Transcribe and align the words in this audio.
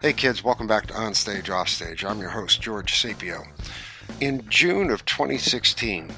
Hey 0.00 0.14
kids, 0.14 0.42
welcome 0.42 0.66
back 0.66 0.86
to 0.86 0.94
On 0.94 1.14
Stage 1.14 1.50
Off 1.50 1.68
Stage. 1.68 2.04
I'm 2.04 2.20
your 2.20 2.30
host, 2.30 2.60
George 2.60 2.92
Sapio. 2.94 3.46
In 4.20 4.48
June 4.48 4.90
of 4.90 5.04
2016, 5.04 6.10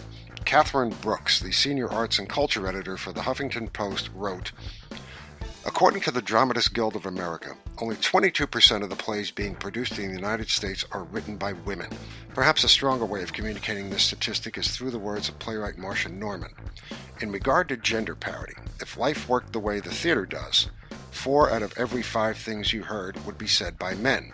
Catherine 0.45 0.95
Brooks, 1.01 1.41
the 1.41 1.53
senior 1.53 1.91
arts 1.91 2.19
and 2.19 2.29
culture 2.29 2.67
editor 2.67 2.97
for 2.97 3.13
the 3.13 3.23
Huffington 3.23 3.73
Post, 3.73 4.11
wrote 4.15 4.53
According 5.67 6.01
to 6.03 6.11
the 6.11 6.23
Dramatists 6.23 6.71
Guild 6.71 6.97
of 6.97 7.07
America, 7.07 7.57
only 7.79 7.97
22% 7.97 8.83
of 8.83 8.91
the 8.91 8.97
plays 8.97 9.31
being 9.31 9.55
produced 9.55 9.99
in 9.99 10.09
the 10.09 10.15
United 10.15 10.49
States 10.49 10.85
are 10.93 11.05
written 11.05 11.37
by 11.37 11.53
women. 11.53 11.91
Perhaps 12.35 12.65
a 12.65 12.69
stronger 12.69 13.05
way 13.05 13.23
of 13.23 13.33
communicating 13.33 13.91
this 13.91 14.03
statistic 14.03 14.59
is 14.59 14.69
through 14.69 14.91
the 14.91 14.99
words 14.99 15.29
of 15.29 15.39
playwright 15.39 15.77
Marsha 15.77 16.13
Norman. 16.13 16.55
In 17.21 17.33
regard 17.33 17.69
to 17.69 17.77
gender 17.77 18.15
parity, 18.15 18.55
if 18.81 18.97
life 18.97 19.29
worked 19.29 19.53
the 19.53 19.61
way 19.61 19.81
the 19.81 19.91
theater 19.91 20.27
does, 20.27 20.69
Four 21.13 21.53
out 21.53 21.63
of 21.63 21.75
every 21.77 22.03
five 22.03 22.37
things 22.39 22.73
you 22.73 22.83
heard 22.83 23.25
would 23.25 23.39
be 23.39 23.47
said 23.47 23.79
by 23.79 23.95
men. 23.95 24.33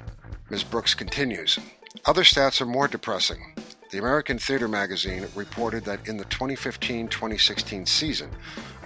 Ms. 0.49 0.65
Brooks 0.65 0.95
continues 0.95 1.59
Other 2.07 2.23
stats 2.23 2.63
are 2.63 2.67
more 2.67 2.89
depressing. 2.89 3.53
The 3.91 3.99
American 3.99 4.39
Theater 4.39 4.69
magazine 4.69 5.27
reported 5.35 5.85
that 5.85 6.09
in 6.09 6.17
the 6.17 6.25
2015 6.27 7.09
2016 7.09 7.85
season, 7.85 8.31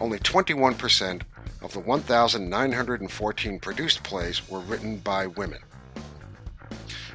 only 0.01 0.19
21% 0.19 1.23
of 1.63 1.73
the 1.73 1.81
1,914 1.81 3.59
produced 3.61 4.03
plays 4.03 4.49
were 4.49 4.61
written 4.61 4.99
by 4.99 5.27
women. 5.27 5.61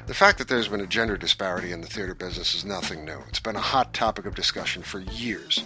The 0.06 0.14
fact 0.14 0.38
that 0.38 0.48
there's 0.48 0.68
been 0.68 0.80
a 0.80 0.86
gender 0.86 1.18
disparity 1.18 1.72
in 1.72 1.82
the 1.82 1.86
theater 1.86 2.14
business 2.14 2.54
is 2.54 2.64
nothing 2.64 3.04
new. 3.04 3.18
It's 3.28 3.40
been 3.40 3.56
a 3.56 3.60
hot 3.60 3.92
topic 3.92 4.24
of 4.24 4.34
discussion 4.34 4.82
for 4.82 5.00
years. 5.00 5.62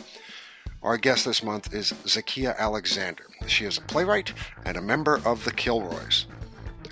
Our 0.82 0.96
guest 0.96 1.24
this 1.24 1.45
month 1.45 1.72
is 1.72 1.92
Zakiyyah 1.92 2.58
Alexander. 2.58 3.24
She 3.46 3.66
is 3.66 3.78
a 3.78 3.82
playwright 3.82 4.32
and 4.64 4.77
a 4.77 4.83
member 4.83 5.20
of 5.24 5.44
the 5.44 5.52
Kilroys. 5.52 6.27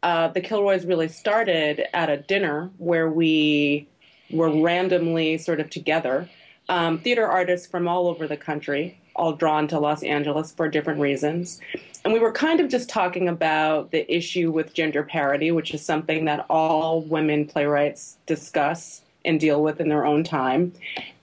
Uh, 0.03 0.29
the 0.29 0.41
Kilroys 0.41 0.85
really 0.85 1.09
started 1.09 1.85
at 1.95 2.11
a 2.11 2.17
dinner 2.17 2.71
where 2.79 3.09
we 3.09 3.89
were 4.31 4.61
randomly 4.61 5.39
sort 5.39 5.61
of 5.61 5.71
together. 5.71 6.29
Um, 6.69 6.99
theater 6.99 7.27
artists 7.27 7.69
from 7.69 7.87
all 7.87 8.09
over 8.09 8.27
the 8.27 8.37
country, 8.37 8.99
all 9.15 9.33
drawn 9.33 9.69
to 9.69 9.79
Los 9.79 10.03
Angeles 10.03 10.51
for 10.51 10.69
different 10.69 11.01
reasons. 11.01 11.61
And 12.05 12.13
we 12.13 12.19
were 12.19 12.33
kind 12.33 12.59
of 12.59 12.69
just 12.69 12.89
talking 12.89 13.29
about 13.29 13.93
the 13.93 14.13
issue 14.13 14.51
with 14.51 14.75
gender 14.75 15.05
parity, 15.05 15.53
which 15.53 15.73
is 15.73 15.85
something 15.85 16.25
that 16.25 16.47
all 16.51 17.03
women 17.03 17.47
playwrights 17.47 18.19
discuss 18.27 19.03
and 19.27 19.39
deal 19.39 19.63
with 19.63 19.81
in 19.81 19.89
their 19.89 20.07
own 20.07 20.25
time. 20.25 20.73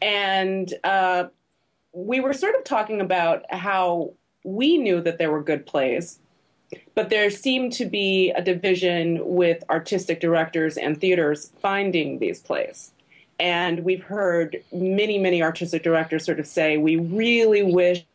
And 0.01 0.71
uh, 0.83 1.25
we 1.93 2.19
were 2.19 2.33
sort 2.33 2.55
of 2.55 2.63
talking 2.63 3.01
about 3.01 3.45
how 3.49 4.13
we 4.43 4.77
knew 4.77 5.01
that 5.01 5.17
there 5.17 5.31
were 5.31 5.41
good 5.41 5.65
plays, 5.65 6.19
but 6.95 7.09
there 7.09 7.29
seemed 7.29 7.71
to 7.73 7.85
be 7.85 8.31
a 8.31 8.41
division 8.41 9.19
with 9.21 9.63
artistic 9.69 10.19
directors 10.19 10.77
and 10.77 10.99
theaters 10.99 11.51
finding 11.59 12.19
these 12.19 12.39
plays. 12.41 12.91
And 13.39 13.83
we've 13.83 14.03
heard 14.03 14.63
many, 14.71 15.17
many 15.17 15.41
artistic 15.41 15.83
directors 15.83 16.25
sort 16.25 16.39
of 16.39 16.47
say, 16.47 16.77
we 16.77 16.95
really 16.97 17.63
wish 17.63 18.05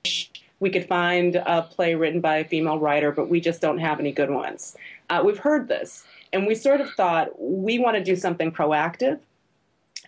we 0.60 0.70
could 0.70 0.87
find 0.87 1.37
a 1.37 1.62
play 1.62 1.94
written 1.94 2.20
by 2.20 2.38
a 2.38 2.44
female 2.44 2.78
writer, 2.78 3.12
but 3.12 3.28
we 3.28 3.41
just 3.41 3.60
don't 3.60 3.78
have 3.78 4.00
any 4.00 4.12
good 4.12 4.31
ones. 4.31 4.76
Uh, 5.09 5.22
we've 5.25 5.38
heard 5.38 5.69
this, 5.69 6.05
and 6.32 6.47
we 6.47 6.55
sort 6.55 6.81
of 6.81 6.91
thought 6.91 7.41
we 7.41 7.78
want 7.78 7.97
to 7.97 8.03
do 8.03 8.16
something 8.16 8.50
proactive 8.50 9.20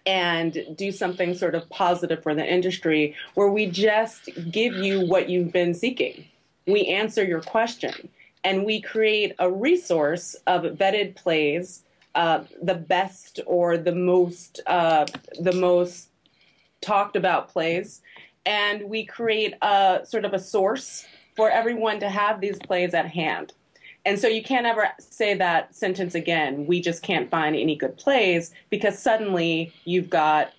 and 0.06 0.64
do 0.74 0.92
something 0.92 1.34
sort 1.34 1.54
of 1.54 1.68
positive 1.70 2.22
for 2.22 2.34
the 2.34 2.46
industry 2.46 3.14
where 3.34 3.48
we 3.48 3.66
just 3.66 4.28
give 4.50 4.74
you 4.74 5.06
what 5.06 5.28
you've 5.28 5.52
been 5.52 5.74
seeking. 5.74 6.24
We 6.66 6.86
answer 6.86 7.24
your 7.24 7.40
question, 7.40 8.08
and 8.44 8.64
we 8.64 8.80
create 8.80 9.34
a 9.38 9.50
resource 9.50 10.36
of 10.46 10.62
vetted 10.62 11.16
plays. 11.16 11.84
Uh, 12.12 12.42
the 12.60 12.74
best 12.74 13.38
or 13.46 13.78
the 13.78 13.94
most 13.94 14.60
uh, 14.66 15.06
the 15.38 15.52
most 15.52 16.08
talked 16.80 17.14
about 17.14 17.48
plays 17.48 18.02
and 18.46 18.82
we 18.88 19.04
create 19.04 19.54
a 19.62 20.00
sort 20.04 20.24
of 20.24 20.32
a 20.32 20.38
source 20.38 21.06
for 21.36 21.50
everyone 21.50 22.00
to 22.00 22.08
have 22.08 22.40
these 22.40 22.58
plays 22.58 22.94
at 22.94 23.06
hand. 23.06 23.52
And 24.04 24.18
so 24.18 24.28
you 24.28 24.42
can't 24.42 24.66
ever 24.66 24.88
say 24.98 25.34
that 25.34 25.74
sentence 25.74 26.14
again. 26.14 26.66
We 26.66 26.80
just 26.80 27.02
can't 27.02 27.30
find 27.30 27.54
any 27.54 27.76
good 27.76 27.96
plays 27.96 28.52
because 28.70 28.98
suddenly 28.98 29.72
you've 29.84 30.08
got 30.08 30.52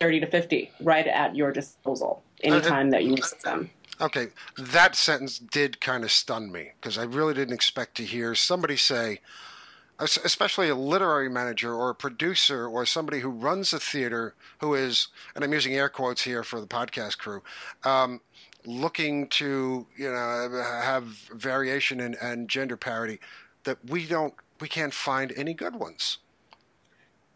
30 0.00 0.20
to 0.20 0.26
50 0.26 0.70
right 0.80 1.06
at 1.06 1.36
your 1.36 1.52
disposal 1.52 2.22
anytime 2.42 2.90
that 2.90 3.04
you 3.04 3.16
use 3.16 3.34
them. 3.44 3.70
Okay, 4.00 4.28
that 4.56 4.94
sentence 4.94 5.38
did 5.38 5.80
kind 5.80 6.04
of 6.04 6.12
stun 6.12 6.52
me 6.52 6.70
because 6.80 6.96
I 6.96 7.02
really 7.02 7.34
didn't 7.34 7.54
expect 7.54 7.96
to 7.96 8.04
hear 8.04 8.34
somebody 8.34 8.76
say, 8.76 9.20
especially 10.00 10.68
a 10.68 10.74
literary 10.74 11.28
manager 11.28 11.74
or 11.74 11.90
a 11.90 11.94
producer 11.94 12.66
or 12.66 12.86
somebody 12.86 13.20
who 13.20 13.30
runs 13.30 13.72
a 13.72 13.80
theater 13.80 14.34
who 14.60 14.74
is, 14.74 15.08
and 15.34 15.44
I'm 15.44 15.52
using 15.52 15.74
air 15.74 15.88
quotes 15.88 16.22
here 16.22 16.44
for 16.44 16.60
the 16.60 16.66
podcast 16.66 17.18
crew, 17.18 17.42
um, 17.84 18.20
looking 18.64 19.28
to 19.28 19.86
you 19.96 20.10
know 20.10 20.62
have 20.82 21.04
variation 21.04 22.00
and, 22.00 22.16
and 22.20 22.48
gender 22.48 22.76
parity, 22.76 23.18
that 23.64 23.78
we 23.88 24.06
don't 24.06 24.34
we 24.60 24.68
can't 24.68 24.94
find 24.94 25.32
any 25.36 25.54
good 25.54 25.76
ones. 25.76 26.18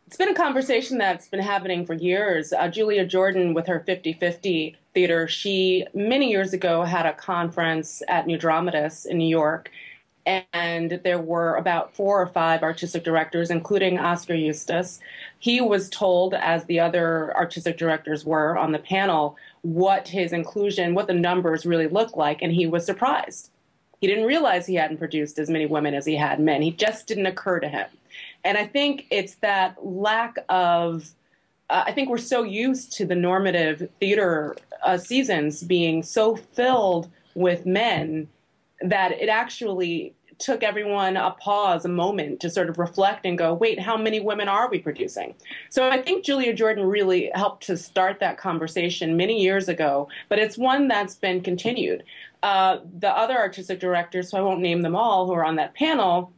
It's 0.06 0.16
been 0.16 0.28
a 0.28 0.34
conversation 0.34 0.98
that's 0.98 1.28
been 1.28 1.40
happening 1.40 1.86
for 1.86 1.94
years. 1.94 2.52
Uh, 2.52 2.68
Julia 2.68 3.06
Jordan, 3.06 3.54
with 3.54 3.66
her 3.66 3.80
50 3.80 4.12
50 4.12 4.76
theater, 4.94 5.26
she 5.26 5.86
many 5.94 6.30
years 6.30 6.52
ago 6.52 6.82
had 6.82 7.06
a 7.06 7.12
conference 7.12 8.02
at 8.08 8.26
New 8.26 8.36
Dramatists 8.36 9.06
in 9.06 9.18
New 9.18 9.28
York 9.28 9.70
and 10.26 11.00
there 11.02 11.18
were 11.18 11.56
about 11.56 11.94
four 11.94 12.22
or 12.22 12.28
five 12.28 12.62
artistic 12.62 13.02
directors, 13.02 13.50
including 13.50 13.98
Oskar 13.98 14.34
Eustis. 14.34 15.00
He 15.38 15.60
was 15.60 15.88
told, 15.88 16.34
as 16.34 16.64
the 16.64 16.78
other 16.78 17.36
artistic 17.36 17.76
directors 17.76 18.24
were 18.24 18.56
on 18.56 18.72
the 18.72 18.78
panel, 18.78 19.36
what 19.62 20.08
his 20.08 20.32
inclusion, 20.32 20.94
what 20.94 21.08
the 21.08 21.14
numbers 21.14 21.66
really 21.66 21.88
looked 21.88 22.16
like, 22.16 22.40
and 22.40 22.52
he 22.52 22.66
was 22.66 22.86
surprised. 22.86 23.50
He 24.00 24.06
didn't 24.06 24.26
realize 24.26 24.66
he 24.66 24.74
hadn't 24.76 24.98
produced 24.98 25.38
as 25.38 25.48
many 25.50 25.66
women 25.66 25.94
as 25.94 26.06
he 26.06 26.16
had 26.16 26.40
men. 26.40 26.62
He 26.62 26.72
just 26.72 27.06
didn't 27.06 27.26
occur 27.26 27.60
to 27.60 27.68
him. 27.68 27.86
And 28.44 28.58
I 28.58 28.66
think 28.66 29.06
it's 29.10 29.36
that 29.36 29.84
lack 29.84 30.36
of, 30.48 31.14
uh, 31.70 31.84
I 31.86 31.92
think 31.92 32.08
we're 32.08 32.18
so 32.18 32.42
used 32.42 32.92
to 32.94 33.06
the 33.06 33.14
normative 33.14 33.88
theater 34.00 34.56
uh, 34.84 34.98
seasons 34.98 35.62
being 35.62 36.02
so 36.02 36.34
filled 36.34 37.08
with 37.34 37.64
men 37.64 38.28
that 38.82 39.12
it 39.12 39.28
actually 39.28 40.14
took 40.42 40.62
everyone 40.62 41.16
a 41.16 41.30
pause, 41.32 41.84
a 41.84 41.88
moment 41.88 42.40
to 42.40 42.50
sort 42.50 42.68
of 42.68 42.78
reflect 42.78 43.24
and 43.24 43.38
go, 43.38 43.54
wait, 43.54 43.78
how 43.78 43.96
many 43.96 44.20
women 44.20 44.48
are 44.48 44.68
we 44.68 44.78
producing? 44.78 45.34
So 45.70 45.88
I 45.88 46.02
think 46.02 46.24
Julia 46.24 46.52
Jordan 46.52 46.84
really 46.84 47.30
helped 47.34 47.64
to 47.66 47.76
start 47.76 48.18
that 48.20 48.38
conversation 48.38 49.16
many 49.16 49.40
years 49.40 49.68
ago, 49.68 50.08
but 50.28 50.38
it's 50.38 50.58
one 50.58 50.88
that's 50.88 51.14
been 51.14 51.42
continued. 51.42 52.02
Uh, 52.42 52.78
the 52.98 53.10
other 53.10 53.38
artistic 53.38 53.78
directors, 53.78 54.30
so 54.30 54.38
I 54.38 54.40
won't 54.40 54.60
name 54.60 54.82
them 54.82 54.96
all, 54.96 55.26
who 55.26 55.32
are 55.32 55.44
on 55.44 55.56
that 55.56 55.74
panel, 55.74 56.32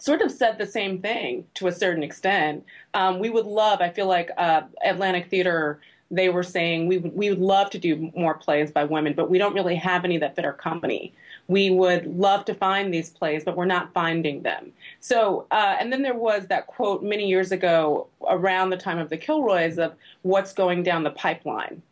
sort 0.00 0.20
of 0.20 0.32
said 0.32 0.58
the 0.58 0.66
same 0.66 1.00
thing 1.00 1.44
to 1.54 1.68
a 1.68 1.72
certain 1.72 2.02
extent. 2.02 2.64
Um, 2.94 3.20
we 3.20 3.30
would 3.30 3.46
love, 3.46 3.80
I 3.80 3.90
feel 3.90 4.06
like 4.06 4.30
uh, 4.36 4.62
Atlantic 4.84 5.30
Theater 5.30 5.80
they 6.10 6.30
were 6.30 6.42
saying 6.42 6.86
we 6.86 6.96
we 6.96 7.28
would 7.28 7.38
love 7.38 7.68
to 7.68 7.78
do 7.78 8.10
more 8.16 8.32
plays 8.32 8.70
by 8.70 8.82
women, 8.82 9.12
but 9.12 9.28
we 9.28 9.36
don't 9.36 9.52
really 9.52 9.76
have 9.76 10.06
any 10.06 10.16
that 10.16 10.34
fit 10.34 10.44
our 10.46 10.54
company 10.54 11.12
we 11.48 11.70
would 11.70 12.06
love 12.06 12.44
to 12.44 12.54
find 12.54 12.92
these 12.92 13.10
plays, 13.10 13.42
but 13.44 13.56
we're 13.56 13.64
not 13.64 13.92
finding 13.92 14.42
them. 14.42 14.70
So, 15.00 15.46
uh, 15.50 15.76
and 15.80 15.90
then 15.92 16.02
there 16.02 16.14
was 16.14 16.46
that 16.46 16.66
quote 16.66 17.02
many 17.02 17.26
years 17.26 17.50
ago 17.52 18.06
around 18.28 18.70
the 18.70 18.76
time 18.76 18.98
of 18.98 19.08
the 19.08 19.16
Kilroys 19.16 19.78
of 19.78 19.94
what's 20.22 20.52
going 20.52 20.82
down 20.82 21.04
the 21.04 21.10
pipeline. 21.10 21.82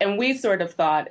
And 0.00 0.16
we 0.16 0.32
sort 0.32 0.62
of 0.62 0.72
thought, 0.72 1.08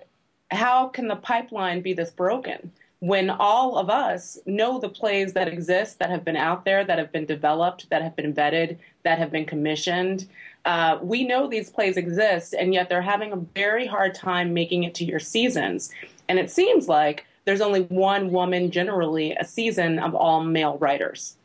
how 0.49 0.87
can 0.87 1.09
the 1.09 1.17
pipeline 1.17 1.81
be 1.81 1.93
this 1.93 2.09
broken? 2.09 2.71
When 2.99 3.29
all 3.29 3.77
of 3.77 3.89
us 3.89 4.39
know 4.45 4.79
the 4.79 4.89
plays 4.89 5.33
that 5.33 5.47
exist, 5.49 5.99
that 5.99 6.09
have 6.09 6.23
been 6.23 6.37
out 6.37 6.63
there, 6.63 6.85
that 6.85 6.97
have 6.97 7.11
been 7.11 7.25
developed, 7.25 7.89
that 7.89 8.01
have 8.01 8.15
been 8.15 8.33
vetted, 8.33 8.77
that 9.03 9.19
have 9.19 9.31
been 9.31 9.45
commissioned, 9.45 10.25
Uh, 10.65 10.99
we 11.01 11.23
know 11.23 11.47
these 11.47 11.69
plays 11.69 11.95
exist, 11.95 12.53
and 12.53 12.73
yet 12.73 12.89
they're 12.89 13.01
having 13.01 13.31
a 13.31 13.45
very 13.55 13.87
hard 13.87 14.13
time 14.13 14.53
making 14.53 14.83
it 14.83 14.93
to 14.95 15.05
your 15.05 15.19
seasons. 15.19 15.91
And 16.27 16.39
it 16.39 16.49
seems 16.51 16.89
like 16.89 17.25
there's 17.47 17.61
only 17.61 17.83
one 17.83 18.29
woman 18.29 18.69
generally 18.71 19.31
a 19.31 19.45
season 19.45 19.99
of 19.99 20.13
all 20.13 20.43
male 20.43 20.77
writers. 20.79 21.37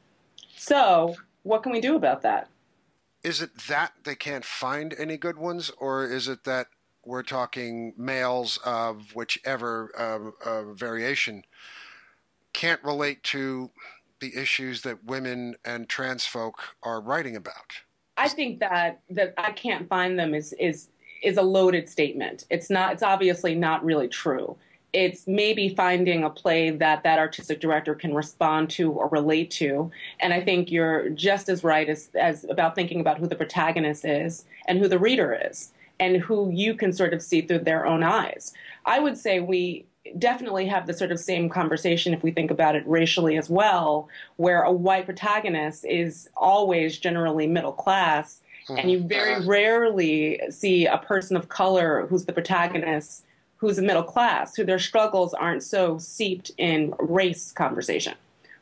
So, 0.56 1.14
what 1.44 1.62
can 1.62 1.70
we 1.70 1.80
do 1.80 1.94
about 1.94 2.22
that? 2.22 2.48
Is 3.22 3.40
it 3.40 3.56
that 3.68 3.92
they 4.02 4.16
can't 4.16 4.44
find 4.44 4.96
any 4.98 5.16
good 5.16 5.38
ones, 5.38 5.70
or 5.78 6.04
is 6.04 6.26
it 6.26 6.42
that 6.42 6.66
we're 7.06 7.22
talking 7.22 7.94
males 7.96 8.58
of 8.64 9.14
whichever 9.14 9.92
uh, 9.96 10.48
uh, 10.48 10.72
variation 10.72 11.44
can't 12.52 12.82
relate 12.82 13.22
to 13.22 13.70
the 14.20 14.36
issues 14.36 14.82
that 14.82 15.04
women 15.04 15.54
and 15.64 15.88
trans 15.88 16.26
folk 16.26 16.60
are 16.82 17.00
writing 17.00 17.36
about? 17.36 17.78
I 18.16 18.28
think 18.28 18.58
that 18.58 19.02
that 19.10 19.34
I 19.38 19.52
can't 19.52 19.88
find 19.88 20.18
them 20.18 20.34
is 20.34 20.52
is 20.54 20.88
is 21.22 21.36
a 21.36 21.42
loaded 21.42 21.88
statement. 21.88 22.44
It's 22.50 22.70
not. 22.70 22.92
It's 22.92 23.04
obviously 23.04 23.54
not 23.54 23.84
really 23.84 24.08
true. 24.08 24.56
It's 24.92 25.26
maybe 25.26 25.74
finding 25.74 26.22
a 26.22 26.30
play 26.30 26.70
that 26.70 27.02
that 27.02 27.18
artistic 27.18 27.60
director 27.60 27.94
can 27.94 28.14
respond 28.14 28.70
to 28.70 28.92
or 28.92 29.08
relate 29.08 29.50
to. 29.52 29.90
And 30.20 30.32
I 30.34 30.40
think 30.40 30.70
you're 30.70 31.08
just 31.10 31.48
as 31.48 31.64
right 31.64 31.88
as, 31.88 32.10
as 32.14 32.44
about 32.44 32.74
thinking 32.74 33.00
about 33.00 33.18
who 33.18 33.26
the 33.26 33.36
protagonist 33.36 34.04
is 34.04 34.44
and 34.66 34.78
who 34.78 34.88
the 34.88 34.98
reader 34.98 35.38
is 35.48 35.72
and 35.98 36.16
who 36.16 36.50
you 36.50 36.74
can 36.74 36.92
sort 36.92 37.14
of 37.14 37.22
see 37.22 37.40
through 37.40 37.60
their 37.60 37.86
own 37.86 38.02
eyes. 38.02 38.52
I 38.84 38.98
would 38.98 39.16
say 39.16 39.40
we 39.40 39.86
definitely 40.18 40.66
have 40.66 40.86
the 40.86 40.94
sort 40.94 41.12
of 41.12 41.20
same 41.20 41.48
conversation 41.48 42.12
if 42.12 42.22
we 42.22 42.32
think 42.32 42.50
about 42.50 42.74
it 42.74 42.86
racially 42.86 43.36
as 43.36 43.48
well, 43.48 44.08
where 44.36 44.62
a 44.62 44.72
white 44.72 45.06
protagonist 45.06 45.84
is 45.84 46.28
always 46.36 46.98
generally 46.98 47.46
middle 47.46 47.72
class, 47.72 48.40
and 48.68 48.90
you 48.90 49.00
very 49.00 49.34
mm-hmm. 49.34 49.48
rarely 49.48 50.40
see 50.50 50.86
a 50.86 50.98
person 50.98 51.36
of 51.36 51.48
color 51.48 52.06
who's 52.08 52.24
the 52.24 52.32
protagonist 52.32 53.24
who's 53.62 53.78
a 53.78 53.82
middle 53.82 54.02
class, 54.02 54.56
who 54.56 54.64
their 54.64 54.80
struggles 54.80 55.32
aren't 55.34 55.62
so 55.62 55.96
seeped 55.96 56.50
in 56.58 56.92
race 56.98 57.52
conversation, 57.52 58.12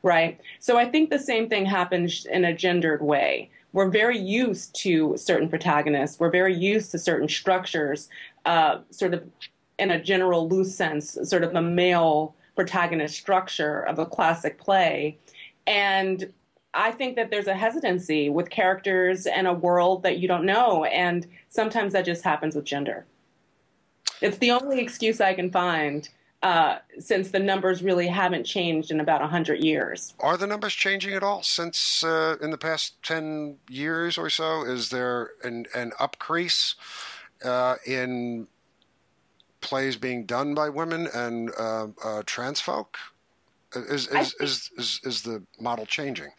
right? 0.02 0.38
So 0.58 0.76
I 0.76 0.84
think 0.90 1.08
the 1.08 1.18
same 1.18 1.48
thing 1.48 1.64
happens 1.64 2.26
in 2.26 2.44
a 2.44 2.52
gendered 2.52 3.00
way. 3.00 3.48
We're 3.72 3.88
very 3.88 4.18
used 4.18 4.74
to 4.82 5.16
certain 5.16 5.48
protagonists. 5.48 6.20
We're 6.20 6.30
very 6.30 6.54
used 6.54 6.90
to 6.90 6.98
certain 6.98 7.30
structures, 7.30 8.10
uh, 8.44 8.80
sort 8.90 9.14
of 9.14 9.24
in 9.78 9.90
a 9.90 9.98
general 9.98 10.46
loose 10.46 10.74
sense, 10.74 11.16
sort 11.24 11.44
of 11.44 11.54
the 11.54 11.62
male 11.62 12.34
protagonist 12.54 13.16
structure 13.16 13.80
of 13.80 13.98
a 13.98 14.04
classic 14.04 14.58
play. 14.58 15.16
And 15.66 16.30
I 16.74 16.90
think 16.90 17.16
that 17.16 17.30
there's 17.30 17.46
a 17.46 17.54
hesitancy 17.54 18.28
with 18.28 18.50
characters 18.50 19.24
and 19.24 19.46
a 19.46 19.54
world 19.54 20.02
that 20.02 20.18
you 20.18 20.28
don't 20.28 20.44
know. 20.44 20.84
And 20.84 21.26
sometimes 21.48 21.94
that 21.94 22.04
just 22.04 22.22
happens 22.22 22.54
with 22.54 22.66
gender. 22.66 23.06
It's 24.20 24.38
the 24.38 24.50
only 24.50 24.80
excuse 24.80 25.20
I 25.20 25.34
can 25.34 25.50
find 25.50 26.08
uh, 26.42 26.78
since 26.98 27.30
the 27.30 27.38
numbers 27.38 27.82
really 27.82 28.06
haven't 28.06 28.44
changed 28.44 28.90
in 28.90 29.00
about 29.00 29.20
100 29.20 29.62
years. 29.62 30.14
Are 30.20 30.36
the 30.36 30.46
numbers 30.46 30.72
changing 30.72 31.14
at 31.14 31.22
all 31.22 31.42
since 31.42 32.02
uh, 32.02 32.36
in 32.40 32.50
the 32.50 32.58
past 32.58 33.02
10 33.02 33.56
years 33.68 34.16
or 34.16 34.30
so? 34.30 34.62
Is 34.62 34.88
there 34.88 35.32
an, 35.44 35.66
an 35.74 35.92
upcrease 36.00 36.76
uh, 37.44 37.76
in 37.86 38.46
plays 39.60 39.96
being 39.96 40.24
done 40.24 40.54
by 40.54 40.70
women 40.70 41.08
and 41.12 41.50
uh, 41.58 41.88
uh, 42.02 42.22
trans 42.24 42.60
folk? 42.60 42.96
Is 43.74 43.84
is, 43.84 44.06
think, 44.08 44.26
is, 44.40 44.70
is, 44.78 45.00
is 45.04 45.22
the 45.22 45.42
model 45.60 45.86
changing? 45.86 46.30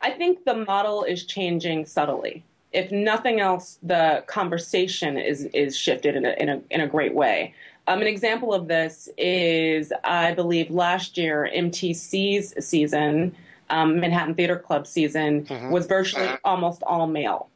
I 0.00 0.10
think 0.10 0.44
the 0.44 0.54
model 0.54 1.04
is 1.04 1.24
changing 1.24 1.86
subtly. 1.86 2.44
If 2.72 2.90
nothing 2.90 3.40
else, 3.40 3.78
the 3.82 4.24
conversation 4.26 5.18
is 5.18 5.44
is 5.46 5.76
shifted 5.76 6.16
in 6.16 6.24
a 6.24 6.30
in 6.32 6.48
a, 6.48 6.62
in 6.70 6.80
a 6.80 6.86
great 6.86 7.14
way. 7.14 7.54
Um, 7.88 8.00
an 8.00 8.06
example 8.06 8.54
of 8.54 8.68
this 8.68 9.08
is, 9.18 9.92
I 10.04 10.34
believe, 10.34 10.70
last 10.70 11.18
year 11.18 11.50
MTC's 11.52 12.64
season, 12.64 13.34
um, 13.70 13.98
Manhattan 13.98 14.34
Theater 14.34 14.56
Club 14.56 14.86
season, 14.86 15.44
mm-hmm. 15.44 15.70
was 15.70 15.86
virtually 15.86 16.28
almost 16.44 16.82
all 16.84 17.08
male. 17.08 17.48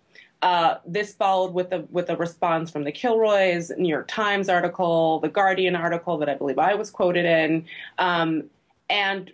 Uh, 0.42 0.76
this 0.84 1.14
followed 1.14 1.54
with 1.54 1.72
a 1.72 1.80
with 1.90 2.10
a 2.10 2.16
response 2.16 2.70
from 2.70 2.84
the 2.84 2.92
Kilroys, 2.92 3.70
New 3.78 3.88
York 3.88 4.08
Times 4.08 4.48
article, 4.48 5.20
the 5.20 5.28
Guardian 5.28 5.74
article 5.74 6.18
that 6.18 6.28
I 6.28 6.34
believe 6.34 6.58
I 6.58 6.74
was 6.74 6.90
quoted 6.90 7.24
in, 7.24 7.64
um, 7.98 8.44
and 8.90 9.32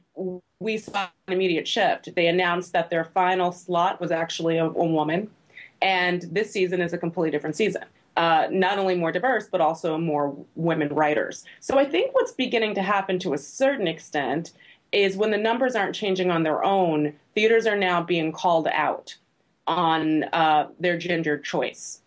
we 0.60 0.78
saw 0.78 1.08
an 1.26 1.34
immediate 1.34 1.66
shift. 1.66 2.14
They 2.14 2.28
announced 2.28 2.72
that 2.72 2.88
their 2.88 3.04
final 3.04 3.50
slot 3.50 4.00
was 4.00 4.12
actually 4.12 4.58
a, 4.58 4.66
a 4.66 4.84
woman, 4.84 5.28
and 5.82 6.22
this 6.30 6.50
season 6.50 6.80
is 6.80 6.92
a 6.92 6.98
completely 6.98 7.30
different 7.30 7.56
season. 7.56 7.84
Uh, 8.16 8.46
not 8.50 8.78
only 8.78 8.94
more 8.94 9.10
diverse, 9.10 9.48
but 9.50 9.60
also 9.60 9.98
more 9.98 10.36
women 10.54 10.88
writers. 10.88 11.44
So 11.60 11.78
I 11.78 11.84
think 11.84 12.14
what's 12.14 12.32
beginning 12.32 12.74
to 12.74 12.82
happen 12.82 13.18
to 13.20 13.32
a 13.32 13.38
certain 13.38 13.88
extent 13.88 14.52
is 14.92 15.16
when 15.16 15.30
the 15.30 15.38
numbers 15.38 15.74
aren't 15.74 15.94
changing 15.94 16.30
on 16.30 16.42
their 16.42 16.62
own, 16.62 17.14
theaters 17.34 17.66
are 17.66 17.76
now 17.76 18.02
being 18.02 18.30
called 18.30 18.68
out 18.68 19.16
on 19.66 20.24
uh, 20.24 20.68
their 20.78 20.98
gender 20.98 21.38
choice 21.38 22.00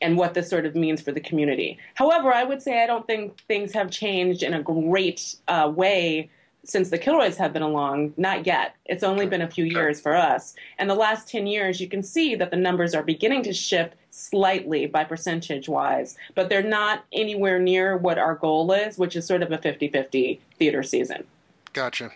and 0.00 0.16
what 0.16 0.34
this 0.34 0.50
sort 0.50 0.66
of 0.66 0.74
means 0.74 1.00
for 1.00 1.12
the 1.12 1.20
community. 1.20 1.78
However, 1.94 2.32
I 2.34 2.42
would 2.42 2.60
say 2.60 2.82
I 2.82 2.86
don't 2.86 3.06
think 3.06 3.40
things 3.42 3.72
have 3.72 3.90
changed 3.90 4.42
in 4.42 4.54
a 4.54 4.62
great 4.62 5.36
uh, 5.46 5.72
way 5.74 6.28
since 6.64 6.90
the 6.90 6.98
Kilroys 6.98 7.36
have 7.36 7.52
been 7.52 7.62
along. 7.62 8.14
Not 8.16 8.46
yet. 8.46 8.76
It's 8.86 9.02
only 9.02 9.26
been 9.26 9.42
a 9.42 9.50
few 9.50 9.64
years 9.64 10.00
for 10.00 10.14
us. 10.14 10.54
And 10.78 10.88
the 10.88 10.94
last 10.94 11.28
10 11.28 11.46
years, 11.46 11.80
you 11.80 11.88
can 11.88 12.02
see 12.02 12.34
that 12.36 12.50
the 12.50 12.56
numbers 12.56 12.94
are 12.94 13.02
beginning 13.02 13.42
to 13.44 13.52
shift 13.52 13.94
slightly 14.10 14.86
by 14.86 15.04
percentage 15.04 15.68
wise, 15.68 16.16
but 16.34 16.48
they're 16.48 16.62
not 16.62 17.04
anywhere 17.12 17.58
near 17.58 17.96
what 17.96 18.18
our 18.18 18.34
goal 18.34 18.70
is, 18.72 18.98
which 18.98 19.16
is 19.16 19.26
sort 19.26 19.42
of 19.42 19.50
a 19.50 19.58
50 19.58 19.88
50 19.88 20.40
theater 20.58 20.82
season. 20.82 21.24
Gotcha. 21.72 22.10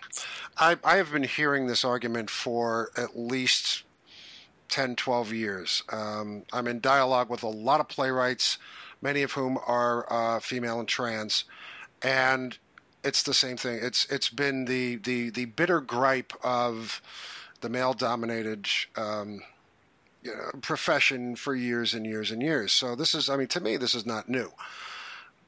I, 0.57 0.77
I 0.83 0.97
have 0.97 1.11
been 1.11 1.23
hearing 1.23 1.67
this 1.67 1.83
argument 1.83 2.29
for 2.29 2.91
at 2.95 3.17
least 3.17 3.83
10, 4.69 4.95
12 4.95 5.33
years. 5.33 5.83
Um, 5.89 6.43
I'm 6.53 6.67
in 6.67 6.79
dialogue 6.79 7.29
with 7.29 7.43
a 7.43 7.47
lot 7.47 7.79
of 7.79 7.87
playwrights, 7.87 8.59
many 9.01 9.23
of 9.23 9.31
whom 9.31 9.57
are 9.65 10.11
uh, 10.11 10.39
female 10.39 10.79
and 10.79 10.87
trans, 10.87 11.45
and 12.01 12.57
it's 13.07 13.23
the 13.23 13.33
same 13.33 13.57
thing. 13.57 13.79
It's 13.81 14.05
it's 14.05 14.29
been 14.29 14.65
the 14.65 14.97
the 14.97 15.29
the 15.29 15.45
bitter 15.45 15.81
gripe 15.81 16.33
of 16.43 17.01
the 17.61 17.69
male 17.69 17.93
dominated 17.93 18.67
um, 18.95 19.41
you 20.21 20.31
know, 20.35 20.59
profession 20.61 21.35
for 21.35 21.55
years 21.55 21.93
and 21.93 22.05
years 22.05 22.31
and 22.31 22.41
years. 22.41 22.71
So 22.71 22.95
this 22.95 23.15
is, 23.15 23.29
I 23.29 23.37
mean, 23.37 23.47
to 23.47 23.59
me, 23.59 23.77
this 23.77 23.95
is 23.95 24.05
not 24.05 24.29
new. 24.29 24.51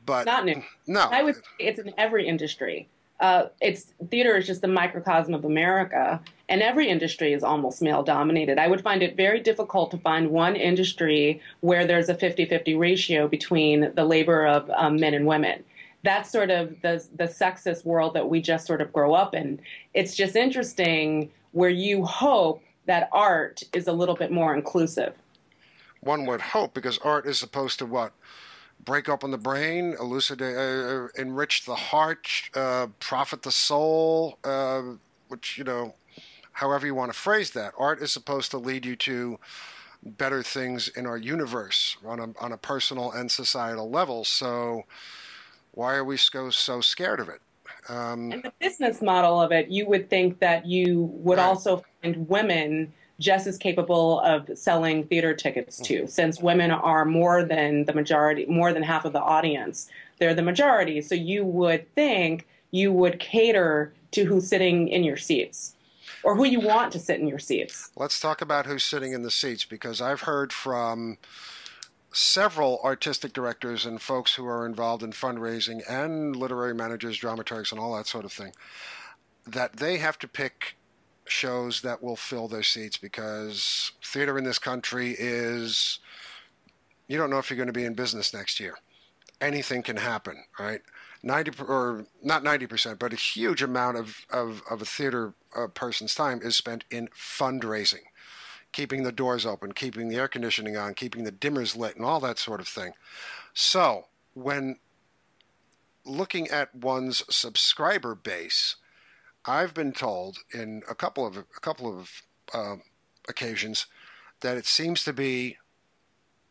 But 0.05 0.25
not 0.25 0.45
new. 0.45 0.63
No, 0.87 1.01
I 1.01 1.21
would 1.21 1.35
say 1.35 1.41
it's 1.59 1.79
in 1.79 1.93
every 1.97 2.27
industry 2.27 2.87
uh, 3.19 3.47
it's 3.59 3.93
theater 4.09 4.37
is 4.37 4.47
just 4.47 4.63
a 4.63 4.67
microcosm 4.67 5.33
of 5.33 5.43
America, 5.43 6.21
and 6.47 6.61
every 6.61 6.87
industry 6.87 7.33
is 7.33 7.43
almost 7.43 7.81
male 7.81 8.01
dominated. 8.01 8.57
I 8.57 8.67
would 8.67 8.81
find 8.81 9.03
it 9.03 9.17
very 9.17 9.41
difficult 9.41 9.91
to 9.91 9.97
find 9.97 10.31
one 10.31 10.55
industry 10.55 11.41
where 11.59 11.85
there's 11.85 12.07
a 12.07 12.15
50 12.15 12.45
50 12.45 12.75
ratio 12.75 13.27
between 13.27 13.91
the 13.93 14.05
labor 14.05 14.47
of 14.47 14.69
um, 14.71 14.95
men 14.97 15.13
and 15.13 15.27
women. 15.27 15.63
That's 16.03 16.31
sort 16.31 16.49
of 16.49 16.75
the, 16.81 17.05
the 17.15 17.25
sexist 17.25 17.85
world 17.85 18.13
that 18.13 18.29
we 18.29 18.41
just 18.41 18.65
sort 18.65 18.81
of 18.81 18.93
grow 18.93 19.13
up 19.13 19.35
in. 19.35 19.59
It's 19.93 20.15
just 20.15 20.35
interesting 20.35 21.29
where 21.51 21.69
you 21.69 22.05
hope 22.05 22.61
that 22.85 23.09
art 23.11 23.63
is 23.73 23.87
a 23.87 23.93
little 23.93 24.15
bit 24.15 24.31
more 24.31 24.55
inclusive. 24.55 25.13
One 26.01 26.25
would 26.25 26.41
hope 26.41 26.73
because 26.73 26.97
art 26.99 27.27
is 27.27 27.37
supposed 27.37 27.79
to 27.79 27.85
what? 27.85 28.13
break 28.83 29.09
open 29.09 29.31
the 29.31 29.37
brain, 29.37 29.95
elucidate, 29.99 30.55
uh, 30.55 30.59
uh, 30.59 31.07
enrich 31.17 31.65
the 31.65 31.75
heart, 31.75 32.27
uh, 32.53 32.87
profit 32.99 33.41
the 33.41 33.51
soul, 33.51 34.39
uh, 34.43 34.81
which, 35.27 35.57
you 35.57 35.63
know, 35.63 35.93
however 36.53 36.85
you 36.85 36.95
want 36.95 37.11
to 37.11 37.17
phrase 37.17 37.51
that. 37.51 37.73
Art 37.77 38.01
is 38.01 38.11
supposed 38.11 38.51
to 38.51 38.57
lead 38.57 38.85
you 38.85 38.95
to 38.97 39.39
better 40.03 40.41
things 40.41 40.87
in 40.87 41.05
our 41.05 41.17
universe 41.17 41.97
on 42.05 42.19
a, 42.19 42.27
on 42.39 42.51
a 42.51 42.57
personal 42.57 43.11
and 43.11 43.29
societal 43.29 43.89
level. 43.89 44.23
So, 44.23 44.85
why 45.71 45.95
are 45.95 46.03
we 46.03 46.17
so, 46.17 46.49
so 46.49 46.81
scared 46.81 47.19
of 47.19 47.29
it? 47.29 47.41
Um, 47.87 48.31
and 48.31 48.43
the 48.43 48.53
business 48.59 49.01
model 49.01 49.41
of 49.41 49.51
it, 49.51 49.69
you 49.69 49.87
would 49.87 50.09
think 50.09 50.39
that 50.39 50.65
you 50.65 51.09
would 51.13 51.37
right. 51.37 51.45
also 51.45 51.83
find 52.01 52.27
women 52.27 52.93
just 53.19 53.47
as 53.47 53.57
capable 53.57 54.21
of 54.21 54.49
selling 54.57 55.05
theater 55.05 55.33
tickets 55.33 55.77
to, 55.81 56.07
since 56.07 56.39
women 56.39 56.71
are 56.71 57.03
more 57.03 57.43
than 57.43 57.85
the 57.85 57.93
majority, 57.93 58.45
more 58.45 58.71
than 58.71 58.83
half 58.83 59.05
of 59.05 59.13
the 59.13 59.21
audience. 59.21 59.89
They're 60.19 60.33
the 60.33 60.41
majority. 60.41 61.01
So 61.01 61.15
you 61.15 61.43
would 61.43 61.93
think 61.93 62.47
you 62.71 62.93
would 62.93 63.19
cater 63.19 63.93
to 64.11 64.23
who's 64.23 64.47
sitting 64.47 64.87
in 64.87 65.03
your 65.03 65.17
seats 65.17 65.75
or 66.23 66.35
who 66.35 66.45
you 66.45 66.59
want 66.59 66.91
to 66.93 66.99
sit 66.99 67.19
in 67.19 67.27
your 67.27 67.39
seats. 67.39 67.91
Let's 67.95 68.19
talk 68.19 68.41
about 68.41 68.65
who's 68.65 68.83
sitting 68.83 69.13
in 69.13 69.23
the 69.23 69.31
seats 69.31 69.65
because 69.65 70.01
I've 70.01 70.21
heard 70.21 70.53
from 70.53 71.17
several 72.11 72.79
artistic 72.83 73.33
directors 73.33 73.85
and 73.85 74.01
folks 74.01 74.35
who 74.35 74.45
are 74.47 74.65
involved 74.65 75.03
in 75.03 75.11
fundraising 75.11 75.81
and 75.89 76.35
literary 76.35 76.73
managers, 76.73 77.19
dramaturgs, 77.19 77.71
and 77.71 77.79
all 77.79 77.95
that 77.95 78.07
sort 78.07 78.25
of 78.25 78.31
thing 78.31 78.53
that 79.45 79.77
they 79.77 79.97
have 79.97 80.17
to 80.19 80.27
pick 80.27 80.75
shows 81.25 81.81
that 81.81 82.01
will 82.01 82.15
fill 82.15 82.47
their 82.47 82.63
seats 82.63 82.97
because 82.97 83.91
theater 84.03 84.37
in 84.37 84.43
this 84.43 84.59
country 84.59 85.15
is 85.17 85.99
you 87.07 87.17
don't 87.17 87.29
know 87.29 87.39
if 87.39 87.49
you're 87.49 87.57
going 87.57 87.67
to 87.67 87.73
be 87.73 87.85
in 87.85 87.93
business 87.93 88.33
next 88.33 88.59
year. 88.59 88.77
Anything 89.41 89.81
can 89.83 89.97
happen, 89.97 90.43
right? 90.59 90.81
90 91.23 91.63
or 91.63 92.05
not 92.23 92.43
90%, 92.43 92.99
but 92.99 93.13
a 93.13 93.17
huge 93.17 93.61
amount 93.61 93.97
of, 93.97 94.25
of, 94.29 94.61
of 94.69 94.81
a 94.81 94.85
theater 94.85 95.33
uh, 95.55 95.67
person's 95.67 96.15
time 96.15 96.39
is 96.43 96.55
spent 96.55 96.85
in 96.91 97.07
fundraising, 97.07 98.03
keeping 98.71 99.03
the 99.03 99.11
doors 99.11 99.45
open, 99.45 99.71
keeping 99.73 100.09
the 100.09 100.17
air 100.17 100.27
conditioning 100.27 100.77
on, 100.77 100.93
keeping 100.93 101.23
the 101.23 101.31
dimmers 101.31 101.75
lit, 101.75 101.95
and 101.95 102.05
all 102.05 102.19
that 102.19 102.39
sort 102.39 102.59
of 102.59 102.67
thing. 102.67 102.93
So, 103.53 104.05
when 104.33 104.77
looking 106.05 106.47
at 106.49 106.73
one's 106.73 107.23
subscriber 107.29 108.15
base, 108.15 108.75
I've 109.45 109.73
been 109.73 109.93
told 109.93 110.39
in 110.53 110.83
a 110.89 110.95
couple 110.95 111.25
of 111.25 111.37
a 111.37 111.43
couple 111.61 111.97
of 111.97 112.21
uh, 112.53 112.77
occasions 113.27 113.87
that 114.41 114.57
it 114.57 114.65
seems 114.65 115.03
to 115.03 115.13
be 115.13 115.57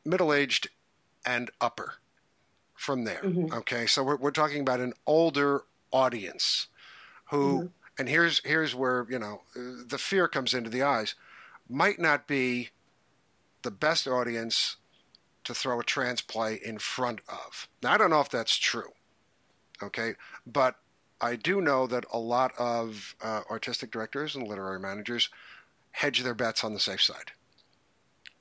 middle 0.05 0.33
aged 0.33 0.69
and 1.25 1.51
upper 1.61 1.95
from 2.75 3.05
there. 3.05 3.23
Mm-hmm. 3.23 3.53
Okay, 3.53 3.87
so 3.87 4.03
we're, 4.03 4.17
we're 4.17 4.31
talking 4.31 4.61
about 4.61 4.81
an 4.81 4.95
older 5.07 5.65
audience 5.93 6.69
who, 7.31 7.59
mm-hmm. 7.59 7.67
and 7.99 8.09
here's 8.09 8.41
here's 8.45 8.75
where 8.75 9.07
you 9.11 9.19
know 9.19 9.43
the 9.55 9.99
fear 9.99 10.29
comes 10.29 10.55
into 10.55 10.71
the 10.71 10.83
eyes, 10.83 11.15
might 11.69 11.99
not 11.99 12.27
be 12.27 12.71
the 13.63 13.71
best 13.71 14.07
audience 14.07 14.77
to 15.45 15.55
throw 15.55 15.81
a 15.81 15.85
trans 15.85 16.21
play 16.21 16.61
in 16.63 16.79
front 16.79 17.21
of. 17.29 17.69
Now 17.83 17.93
I 17.93 17.99
don't 17.99 18.11
know 18.11 18.21
if 18.21 18.31
that's 18.31 18.57
true. 18.57 18.93
Okay, 19.83 20.15
but 20.47 20.77
I 21.21 21.37
do 21.37 21.61
know 21.61 21.87
that 21.87 22.05
a 22.13 22.19
lot 22.19 22.53
of 22.59 23.15
uh, 23.23 23.43
artistic 23.51 23.91
directors 23.91 24.35
and 24.35 24.47
literary 24.47 24.81
managers 24.81 25.31
hedge 25.93 26.23
their 26.23 26.35
bets 26.35 26.65
on 26.65 26.75
the 26.75 26.81
safe 26.81 27.03
side 27.03 27.33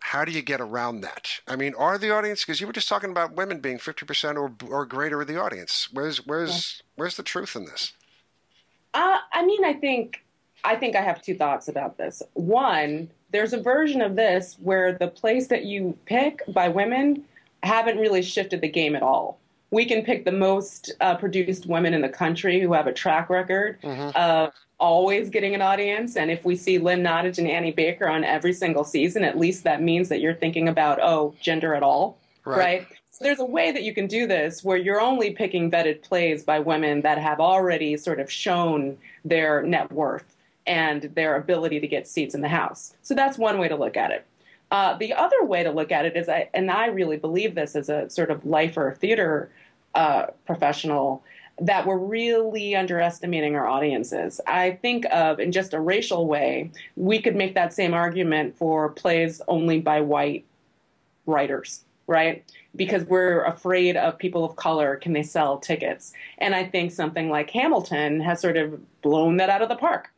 how 0.08 0.24
do 0.24 0.32
you 0.32 0.42
get 0.42 0.62
around 0.62 1.02
that? 1.02 1.42
I 1.48 1.58
mean, 1.58 1.74
are 1.76 1.98
the 1.98 2.12
audience 2.12 2.46
because 2.46 2.62
you 2.62 2.68
were 2.68 2.72
just 2.72 2.88
talking 2.88 3.12
about 3.12 3.36
women 3.36 3.60
being 3.60 3.78
fifty 3.78 4.06
percent 4.06 4.38
or 4.38 4.54
or 4.70 4.86
greater 4.86 5.22
of 5.22 5.28
the 5.28 5.40
audience? 5.42 5.90
Where's 5.92 6.26
where's 6.26 6.82
where's 6.96 7.18
the 7.18 7.24
truth 7.24 7.58
in 7.58 7.66
this? 7.66 7.92
Uh, 8.94 9.18
I 9.34 9.46
mean, 9.46 9.66
I 9.66 9.74
think 9.74 10.24
I 10.64 10.78
think 10.78 10.96
I 10.96 11.02
have 11.02 11.22
two 11.22 11.36
thoughts 11.36 11.68
about 11.68 11.98
this. 11.98 12.24
One, 12.34 13.10
there's 13.32 13.54
a 13.54 13.62
version 13.62 14.02
of 14.02 14.16
this 14.16 14.58
where 14.62 14.94
the 14.94 15.08
place 15.08 15.48
that 15.48 15.66
you 15.66 15.98
pick 16.06 16.42
by 16.48 16.68
women 16.68 17.24
haven't 17.64 17.98
really 17.98 18.22
shifted 18.22 18.62
the 18.62 18.70
game 18.70 18.96
at 18.96 19.04
all 19.04 19.40
we 19.72 19.86
can 19.86 20.04
pick 20.04 20.26
the 20.26 20.32
most 20.32 20.94
uh, 21.02 21.16
produced 21.16 21.66
women 21.66 21.94
in 21.94 22.02
the 22.02 22.10
country 22.10 22.60
who 22.60 22.74
have 22.74 22.88
a 22.88 22.94
track 22.94 23.30
record 23.30 23.82
mm-hmm. 23.82 24.18
of 24.18 24.54
always 24.80 25.30
getting 25.30 25.56
an 25.56 25.62
audience. 25.62 26.16
And 26.16 26.32
if 26.32 26.46
we 26.46 26.56
see 26.56 26.78
Lynn 26.78 27.04
Nottage 27.04 27.38
and 27.38 27.48
Annie 27.48 27.72
Baker 27.72 28.08
on 28.08 28.24
every 28.24 28.54
single 28.54 28.84
season, 28.84 29.24
at 29.24 29.38
least 29.38 29.64
that 29.64 29.82
means 29.82 30.10
that 30.10 30.22
you're 30.22 30.36
thinking 30.36 30.70
about, 30.70 31.00
oh, 31.02 31.36
gender 31.42 31.74
at 31.74 31.84
all, 31.84 32.18
right? 32.46 32.58
right? 32.58 32.88
So 33.10 33.26
there's 33.26 33.40
a 33.40 33.46
way 33.46 33.72
that 33.72 33.84
you 33.84 33.94
can 33.94 34.06
do 34.06 34.28
this 34.28 34.64
where 34.64 34.78
you're 34.78 35.02
only 35.02 35.32
picking 35.32 35.72
vetted 35.72 36.04
plays 36.04 36.44
by 36.44 36.60
women 36.60 37.02
that 37.02 37.18
have 37.18 37.40
already 37.40 37.98
sort 37.98 38.20
of 38.20 38.32
shown 38.32 38.98
their 39.26 39.64
net 39.64 39.92
worth 39.92 40.37
and 40.68 41.04
their 41.16 41.36
ability 41.38 41.80
to 41.80 41.88
get 41.88 42.08
seats 42.08 42.36
in 42.36 42.42
the 42.42 42.50
House. 42.50 42.94
So 43.02 43.16
that's 43.16 43.38
one 43.38 43.58
way 43.58 43.70
to 43.70 43.76
look 43.76 43.98
at 43.98 44.12
it. 44.12 44.26
Uh, 44.70 44.98
the 44.98 45.14
other 45.14 45.44
way 45.46 45.64
to 45.64 45.72
look 45.72 45.92
at 45.92 46.06
it 46.06 46.18
is, 46.18 46.28
I, 46.28 46.50
and 46.54 46.70
I 46.70 46.88
really 46.88 47.18
believe 47.18 47.56
this 47.56 47.76
as 47.76 47.88
a 47.90 48.10
sort 48.10 48.30
of 48.30 48.46
lifer 48.46 48.96
theater 49.00 49.50
uh, 49.96 50.28
professional, 50.46 51.24
that 51.60 51.88
we're 51.88 51.98
really 51.98 52.76
underestimating 52.76 53.56
our 53.56 53.66
audiences. 53.66 54.40
I 54.46 54.72
think 54.82 55.06
of, 55.12 55.40
in 55.40 55.52
just 55.52 55.74
a 55.74 55.80
racial 55.80 56.28
way, 56.28 56.70
we 56.96 57.20
could 57.20 57.36
make 57.36 57.56
that 57.56 57.74
same 57.74 57.94
argument 57.94 58.58
for 58.58 58.90
plays 58.90 59.42
only 59.48 59.80
by 59.80 60.02
white 60.02 60.46
writers, 61.26 61.86
right? 62.06 62.44
Because 62.76 63.06
we're 63.06 63.44
afraid 63.46 63.98
of 63.98 64.20
people 64.20 64.44
of 64.44 64.56
color, 64.56 64.98
can 64.98 65.14
they 65.14 65.24
sell 65.24 65.58
tickets? 65.58 66.14
And 66.38 66.54
I 66.54 66.66
think 66.66 66.92
something 66.92 67.30
like 67.30 67.50
Hamilton 67.50 68.20
has 68.20 68.40
sort 68.42 68.58
of 68.58 68.80
blown 69.02 69.38
that 69.38 69.50
out 69.50 69.62
of 69.62 69.70
the 69.70 69.76
park 69.76 70.12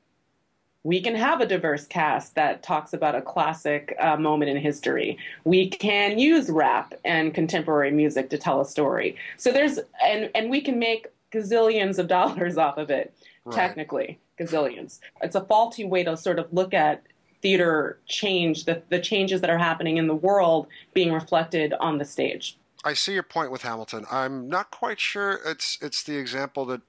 we 0.83 1.01
can 1.01 1.15
have 1.15 1.41
a 1.41 1.45
diverse 1.45 1.85
cast 1.85 2.35
that 2.35 2.63
talks 2.63 2.93
about 2.93 3.15
a 3.15 3.21
classic 3.21 3.95
uh, 3.99 4.15
moment 4.15 4.49
in 4.49 4.57
history. 4.57 5.17
We 5.43 5.69
can 5.69 6.17
use 6.17 6.49
rap 6.49 6.93
and 7.03 7.33
contemporary 7.33 7.91
music 7.91 8.29
to 8.29 8.37
tell 8.37 8.61
a 8.61 8.65
story. 8.65 9.17
So 9.37 9.51
there's 9.51 9.79
and 10.03 10.29
and 10.33 10.49
we 10.49 10.61
can 10.61 10.79
make 10.79 11.07
gazillions 11.33 11.99
of 11.99 12.07
dollars 12.17 12.57
off 12.57 12.77
of 12.77 12.89
it. 12.89 13.13
Right. 13.43 13.55
Technically, 13.55 14.19
gazillions. 14.39 14.99
It's 15.21 15.35
a 15.35 15.43
faulty 15.43 15.85
way 15.85 16.03
to 16.03 16.15
sort 16.15 16.39
of 16.39 16.51
look 16.53 16.73
at 16.73 17.03
theater 17.41 17.99
change, 18.07 18.65
the 18.65 18.81
the 18.89 18.99
changes 18.99 19.41
that 19.41 19.49
are 19.49 19.57
happening 19.57 19.97
in 19.97 20.07
the 20.07 20.15
world 20.15 20.67
being 20.93 21.11
reflected 21.11 21.73
on 21.73 21.97
the 21.97 22.05
stage. 22.05 22.57
I 22.85 22.93
see 22.93 23.13
your 23.13 23.23
point 23.23 23.51
with 23.51 23.63
Hamilton. 23.63 24.05
I'm 24.09 24.47
not 24.47 24.71
quite 24.71 25.01
sure 25.01 25.39
it's 25.45 25.77
it's 25.81 26.03
the 26.03 26.15
example 26.15 26.65
that 26.67 26.81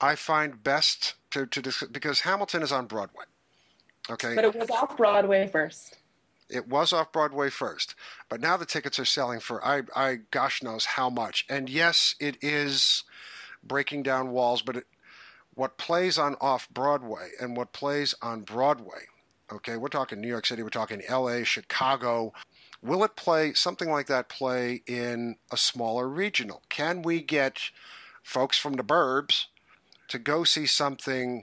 I 0.00 0.14
find 0.14 0.62
best 0.62 1.14
to, 1.32 1.46
to 1.46 1.62
discuss 1.62 1.88
because 1.88 2.20
Hamilton 2.20 2.62
is 2.62 2.72
on 2.72 2.86
Broadway. 2.86 3.24
Okay. 4.08 4.34
But 4.34 4.44
it 4.44 4.54
was 4.54 4.70
off 4.70 4.96
Broadway 4.96 5.46
first. 5.46 5.98
It 6.48 6.66
was 6.66 6.92
off 6.92 7.12
Broadway 7.12 7.48
first, 7.48 7.94
but 8.28 8.40
now 8.40 8.56
the 8.56 8.66
tickets 8.66 8.98
are 8.98 9.04
selling 9.04 9.38
for 9.38 9.64
I, 9.64 9.82
I 9.94 10.18
gosh 10.32 10.62
knows 10.62 10.84
how 10.84 11.08
much. 11.08 11.46
And 11.48 11.70
yes, 11.70 12.16
it 12.18 12.38
is 12.42 13.04
breaking 13.62 14.02
down 14.02 14.30
walls, 14.30 14.62
but 14.62 14.78
it, 14.78 14.86
what 15.54 15.78
plays 15.78 16.18
on 16.18 16.36
off 16.40 16.68
Broadway 16.70 17.30
and 17.40 17.56
what 17.56 17.72
plays 17.72 18.14
on 18.20 18.42
Broadway, 18.42 19.02
okay, 19.52 19.76
we're 19.76 19.88
talking 19.88 20.20
New 20.20 20.28
York 20.28 20.46
City, 20.46 20.62
we're 20.64 20.70
talking 20.70 21.02
L.A., 21.06 21.44
Chicago. 21.44 22.32
Will 22.82 23.04
it 23.04 23.14
play 23.14 23.52
something 23.52 23.90
like 23.90 24.06
that? 24.06 24.28
Play 24.28 24.82
in 24.86 25.36
a 25.52 25.56
smaller 25.56 26.08
regional? 26.08 26.62
Can 26.68 27.02
we 27.02 27.20
get 27.20 27.70
folks 28.22 28.58
from 28.58 28.74
the 28.74 28.82
burbs 28.82 29.46
to 30.10 30.18
go 30.18 30.44
see 30.44 30.66
something 30.66 31.42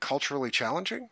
culturally 0.00 0.50
challenging, 0.50 1.08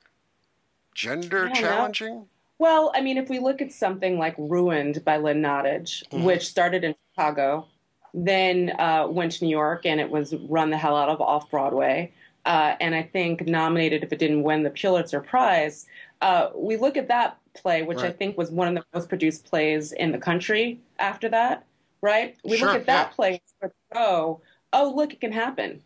gender 0.95 1.49
challenging? 1.55 2.15
Know. 2.15 2.29
Well, 2.59 2.93
I 2.95 3.01
mean, 3.01 3.19
if 3.19 3.29
we 3.29 3.39
look 3.39 3.61
at 3.61 3.73
something 3.73 4.19
like 4.19 4.35
Ruined 4.39 5.05
by 5.05 5.17
Lynn 5.17 5.43
Nottage, 5.43 6.05
mm-hmm. 6.09 6.25
which 6.25 6.47
started 6.47 6.85
in 6.85 6.95
Chicago, 7.11 7.67
then 8.15 8.73
uh, 8.79 9.07
went 9.09 9.33
to 9.33 9.45
New 9.45 9.51
York, 9.51 9.85
and 9.87 10.01
it 10.01 10.11
was 10.11 10.35
run 10.49 10.71
the 10.71 10.79
hell 10.79 10.97
out 10.97 11.09
of 11.09 11.21
off 11.21 11.51
Broadway. 11.51 12.13
Uh, 12.45 12.77
and 12.81 12.95
I 12.95 13.03
think 13.03 13.47
nominated 13.47 14.05
if 14.05 14.13
it 14.13 14.19
didn't 14.19 14.43
win 14.43 14.63
the 14.63 14.71
Pulitzer 14.71 15.21
Prize. 15.21 15.87
Uh, 16.23 16.49
we 16.55 16.77
look 16.77 16.97
at 16.97 17.09
that 17.09 17.39
play, 17.55 17.83
which 17.83 17.99
right. 17.99 18.07
I 18.07 18.13
think 18.13 18.39
was 18.39 18.51
one 18.51 18.69
of 18.69 18.75
the 18.75 18.85
most 18.95 19.09
produced 19.09 19.45
plays 19.45 19.93
in 19.93 20.13
the 20.13 20.19
country 20.19 20.81
after 20.99 21.29
that, 21.29 21.65
right? 22.01 22.37
We 22.45 22.57
sure, 22.57 22.69
look 22.69 22.77
at 22.77 22.87
that 22.87 23.09
yeah. 23.09 23.15
play 23.15 23.43
and 23.61 23.73
go, 23.93 24.41
oh, 24.73 24.93
look, 24.95 25.13
it 25.13 25.21
can 25.21 25.33
happen 25.33 25.83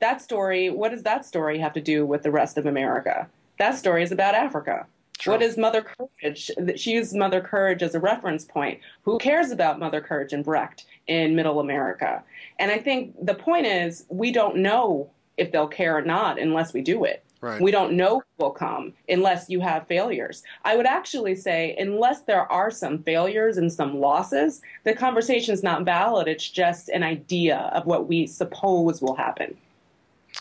that 0.00 0.20
story, 0.20 0.70
what 0.70 0.90
does 0.90 1.02
that 1.02 1.24
story 1.24 1.58
have 1.58 1.72
to 1.74 1.80
do 1.80 2.04
with 2.04 2.22
the 2.22 2.30
rest 2.30 2.58
of 2.58 2.66
America? 2.66 3.28
That 3.58 3.76
story 3.76 4.02
is 4.02 4.12
about 4.12 4.34
Africa. 4.34 4.86
True. 5.18 5.32
What 5.32 5.42
is 5.42 5.56
Mother 5.56 5.82
Courage? 5.82 6.50
She 6.76 6.92
used 6.92 7.16
Mother 7.16 7.40
Courage 7.40 7.82
as 7.82 7.94
a 7.94 8.00
reference 8.00 8.44
point. 8.44 8.80
Who 9.02 9.18
cares 9.18 9.50
about 9.50 9.78
Mother 9.78 10.00
Courage 10.00 10.34
and 10.34 10.44
Brecht 10.44 10.84
in 11.06 11.34
Middle 11.34 11.58
America? 11.58 12.22
And 12.58 12.70
I 12.70 12.78
think 12.78 13.14
the 13.24 13.34
point 13.34 13.66
is 13.66 14.04
we 14.10 14.30
don't 14.30 14.56
know 14.56 15.10
if 15.38 15.52
they'll 15.52 15.68
care 15.68 15.96
or 15.96 16.02
not 16.02 16.38
unless 16.38 16.74
we 16.74 16.82
do 16.82 17.04
it. 17.04 17.22
Right. 17.40 17.60
We 17.60 17.70
don't 17.70 17.92
know 17.92 18.20
who 18.20 18.44
will 18.44 18.50
come 18.50 18.94
unless 19.08 19.48
you 19.48 19.60
have 19.60 19.86
failures. 19.86 20.42
I 20.64 20.76
would 20.76 20.86
actually 20.86 21.34
say, 21.34 21.76
unless 21.78 22.22
there 22.22 22.50
are 22.50 22.70
some 22.70 23.02
failures 23.02 23.58
and 23.58 23.72
some 23.72 24.00
losses, 24.00 24.62
the 24.84 24.94
conversation 24.94 25.52
is 25.52 25.62
not 25.62 25.84
valid. 25.84 26.28
It's 26.28 26.48
just 26.48 26.88
an 26.88 27.02
idea 27.02 27.70
of 27.74 27.86
what 27.86 28.08
we 28.08 28.26
suppose 28.26 29.02
will 29.02 29.16
happen. 29.16 29.56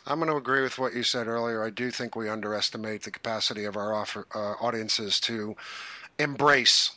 I'm 0.08 0.20
going 0.20 0.30
to 0.30 0.38
agree 0.38 0.62
with 0.62 0.78
what 0.78 0.94
you 0.94 1.04
said 1.04 1.28
earlier. 1.28 1.64
I 1.64 1.72
do 1.72 1.90
think 1.90 2.16
we 2.16 2.30
underestimate 2.30 3.04
the 3.04 3.12
capacity 3.12 3.66
of 3.66 3.76
our 3.76 3.94
offer, 3.94 4.28
uh, 4.36 4.54
audiences 4.62 5.20
to 5.22 5.56
embrace. 6.20 6.92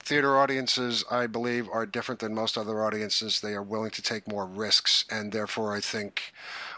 Theater 0.00 0.38
audiences, 0.38 1.04
I 1.10 1.26
believe, 1.26 1.68
are 1.68 1.84
different 1.84 2.20
than 2.20 2.34
most 2.34 2.56
other 2.56 2.82
audiences. 2.82 3.40
They 3.40 3.54
are 3.54 3.62
willing 3.62 3.90
to 3.90 4.02
take 4.02 4.28
more 4.28 4.46
risks, 4.46 5.04
and 5.10 5.32
therefore, 5.32 5.74
I 5.74 5.80
think 5.80 6.32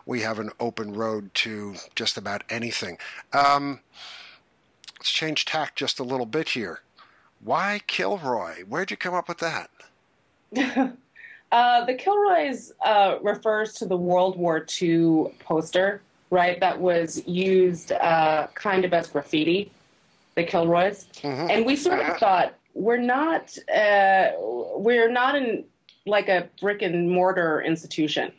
we 0.07 0.23
have 0.23 0.39
an 0.39 0.51
open 0.59 0.95
road 0.95 1.35
to 1.35 1.75
just 1.95 2.17
about 2.17 2.43
anything. 2.49 2.99
Um, 3.33 3.81
let's 4.99 5.11
change 5.11 5.45
tack 5.45 5.77
just 5.77 6.01
a 6.01 6.05
little 6.05 6.27
bit 6.27 6.51
here. 6.51 6.81
Why 7.41 7.83
Kilroy? 7.87 8.65
Where'd 8.67 8.91
you 8.91 8.97
come 8.97 9.15
up 9.15 9.29
with 9.29 9.39
that? 9.39 9.71
Uh, 11.51 11.85
the 11.85 11.95
Kilroys 11.95 12.73
uh, 12.85 13.17
refers 13.23 13.73
to 13.75 13.87
the 13.87 13.97
World 13.97 14.37
War 14.37 14.67
II 14.81 15.35
poster, 15.39 16.03
right? 16.31 16.61
That 16.61 16.79
was 16.79 17.27
used 17.27 17.93
uh, 17.93 18.49
kind 18.55 18.85
of 18.85 18.93
as 18.93 19.09
graffiti. 19.09 19.71
The 20.35 20.45
Kilroys, 20.45 21.09
mm-hmm. 21.15 21.51
and 21.51 21.67
we 21.67 21.75
sort 21.75 21.99
of 21.99 22.17
thought 22.19 22.55
we're 22.73 22.97
not 22.97 23.59
uh, 23.75 24.31
we're 24.39 25.11
not 25.11 25.35
in 25.35 25.65
like 26.09 26.29
a 26.29 26.49
brick 26.61 26.83
and 26.83 27.11
mortar 27.11 27.61
institution, 27.61 28.33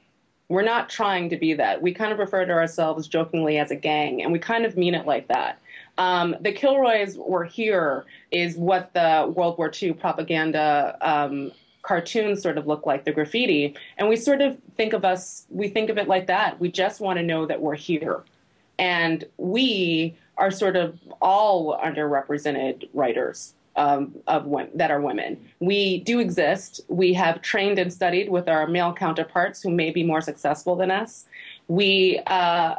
We're 0.49 0.63
not 0.63 0.89
trying 0.89 1.29
to 1.29 1.37
be 1.37 1.53
that. 1.53 1.81
We 1.81 1.93
kind 1.93 2.11
of 2.11 2.17
refer 2.17 2.45
to 2.45 2.51
ourselves 2.51 3.07
jokingly 3.07 3.59
as 3.59 3.71
a 3.71 3.75
gang, 3.75 4.23
and 4.23 4.31
we 4.33 4.39
kind 4.39 4.65
of 4.65 4.75
mean 4.75 4.95
it 4.95 5.05
like 5.05 5.27
that. 5.27 5.59
Um, 5.97 6.35
the 6.41 6.51
Kilroys 6.51 7.17
were 7.17 7.43
here 7.43 8.05
is 8.31 8.57
what 8.57 8.93
the 8.93 9.31
World 9.35 9.57
War 9.57 9.71
II 9.81 9.93
propaganda 9.93 10.97
um, 11.01 11.51
cartoons 11.89 12.39
sort 12.43 12.59
of 12.59 12.67
look 12.67 12.85
like, 12.85 13.03
the 13.03 13.11
graffiti. 13.11 13.75
And 13.97 14.07
we 14.07 14.15
sort 14.15 14.41
of 14.41 14.59
think 14.77 14.93
of 14.93 15.03
us, 15.03 15.47
we 15.49 15.67
think 15.67 15.89
of 15.89 15.97
it 15.97 16.07
like 16.07 16.27
that. 16.27 16.59
We 16.59 16.69
just 16.69 17.01
want 17.01 17.17
to 17.17 17.23
know 17.23 17.47
that 17.47 17.59
we're 17.59 17.73
here. 17.73 18.23
And 18.77 19.25
we 19.37 20.15
are 20.37 20.51
sort 20.51 20.75
of 20.75 20.99
all 21.19 21.79
underrepresented 21.83 22.89
writers 22.93 23.55
um, 23.75 24.13
of 24.27 24.47
that 24.75 24.91
are 24.91 25.01
women. 25.01 25.43
We 25.59 26.01
do 26.01 26.19
exist. 26.19 26.81
We 26.89 27.11
have 27.13 27.41
trained 27.41 27.79
and 27.79 27.91
studied 27.91 28.29
with 28.29 28.47
our 28.47 28.67
male 28.67 28.93
counterparts 28.93 29.63
who 29.63 29.71
may 29.71 29.89
be 29.89 30.03
more 30.03 30.21
successful 30.21 30.75
than 30.75 30.91
us. 30.91 31.25
We 31.67 32.21
uh, 32.27 32.75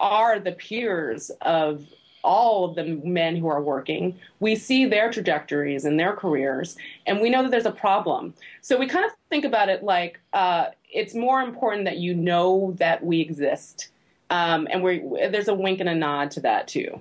are 0.00 0.38
the 0.38 0.52
peers 0.52 1.30
of 1.40 1.86
all 2.22 2.64
of 2.64 2.74
the 2.74 2.84
men 3.04 3.36
who 3.36 3.48
are 3.48 3.62
working. 3.62 4.18
We 4.40 4.56
see 4.56 4.86
their 4.86 5.10
trajectories 5.10 5.84
and 5.84 5.98
their 5.98 6.14
careers, 6.14 6.76
and 7.06 7.20
we 7.20 7.30
know 7.30 7.42
that 7.42 7.50
there's 7.50 7.66
a 7.66 7.72
problem. 7.72 8.34
So 8.60 8.78
we 8.78 8.86
kind 8.86 9.04
of 9.04 9.12
think 9.28 9.44
about 9.44 9.68
it 9.68 9.82
like 9.82 10.20
uh, 10.32 10.66
it's 10.92 11.14
more 11.14 11.40
important 11.40 11.84
that 11.84 11.98
you 11.98 12.14
know 12.14 12.74
that 12.78 13.04
we 13.04 13.20
exist, 13.20 13.88
um, 14.30 14.68
and 14.70 14.82
we 14.82 15.02
there's 15.30 15.48
a 15.48 15.54
wink 15.54 15.80
and 15.80 15.88
a 15.88 15.94
nod 15.94 16.30
to 16.32 16.40
that 16.40 16.68
too. 16.68 17.00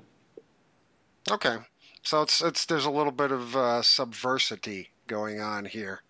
Okay, 1.30 1.58
so 2.04 2.22
it's 2.22 2.42
it's 2.42 2.66
there's 2.66 2.86
a 2.86 2.92
little 2.92 3.12
bit 3.12 3.32
of 3.32 3.56
uh, 3.56 3.82
subversity 3.82 4.88
going 5.08 5.42
on 5.42 5.66
here. 5.66 6.02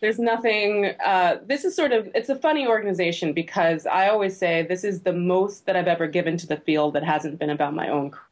There's 0.00 0.18
nothing. 0.18 0.92
Uh, 1.04 1.38
this 1.46 1.64
is 1.64 1.74
sort 1.74 1.92
of 1.92 2.08
it's 2.14 2.28
a 2.28 2.36
funny 2.36 2.66
organization 2.66 3.32
because 3.32 3.86
I 3.86 4.08
always 4.08 4.36
say 4.36 4.62
this 4.62 4.84
is 4.84 5.02
the 5.02 5.12
most 5.12 5.66
that 5.66 5.76
I've 5.76 5.88
ever 5.88 6.06
given 6.06 6.36
to 6.38 6.46
the 6.46 6.58
field 6.58 6.94
that 6.94 7.04
hasn't 7.04 7.38
been 7.38 7.50
about 7.50 7.74
my 7.74 7.88
own 7.88 8.10
career. 8.10 8.25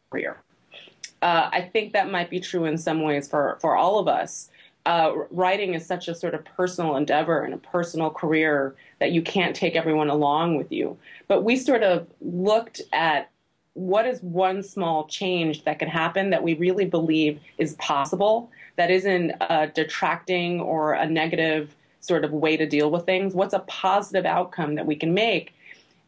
Uh, 1.22 1.48
I 1.52 1.62
think 1.62 1.92
that 1.92 2.10
might 2.10 2.28
be 2.28 2.40
true 2.40 2.64
in 2.66 2.76
some 2.76 3.02
ways 3.02 3.28
for, 3.28 3.58
for 3.60 3.76
all 3.76 3.98
of 3.98 4.08
us. 4.08 4.50
Uh, 4.86 5.12
writing 5.30 5.72
is 5.72 5.86
such 5.86 6.08
a 6.08 6.14
sort 6.14 6.34
of 6.34 6.44
personal 6.44 6.96
endeavor 6.96 7.42
and 7.42 7.54
a 7.54 7.58
personal 7.58 8.10
career 8.10 8.74
that 9.00 9.12
you 9.12 9.22
can't 9.22 9.56
take 9.56 9.74
everyone 9.74 10.10
along 10.10 10.56
with 10.56 10.70
you. 10.70 10.98
But 11.26 11.42
we 11.42 11.56
sort 11.56 11.82
of 11.82 12.06
looked 12.20 12.82
at 12.92 13.30
what 13.72 14.06
is 14.06 14.22
one 14.22 14.62
small 14.62 15.06
change 15.06 15.64
that 15.64 15.78
can 15.78 15.88
happen 15.88 16.30
that 16.30 16.42
we 16.42 16.54
really 16.54 16.84
believe 16.84 17.40
is 17.58 17.74
possible, 17.74 18.50
that 18.76 18.90
isn't 18.90 19.32
a 19.40 19.68
detracting 19.68 20.60
or 20.60 20.92
a 20.92 21.06
negative 21.06 21.74
sort 22.00 22.24
of 22.24 22.32
way 22.32 22.56
to 22.56 22.66
deal 22.66 22.90
with 22.90 23.06
things. 23.06 23.34
What's 23.34 23.54
a 23.54 23.60
positive 23.60 24.26
outcome 24.26 24.74
that 24.74 24.86
we 24.86 24.94
can 24.94 25.14
make? 25.14 25.54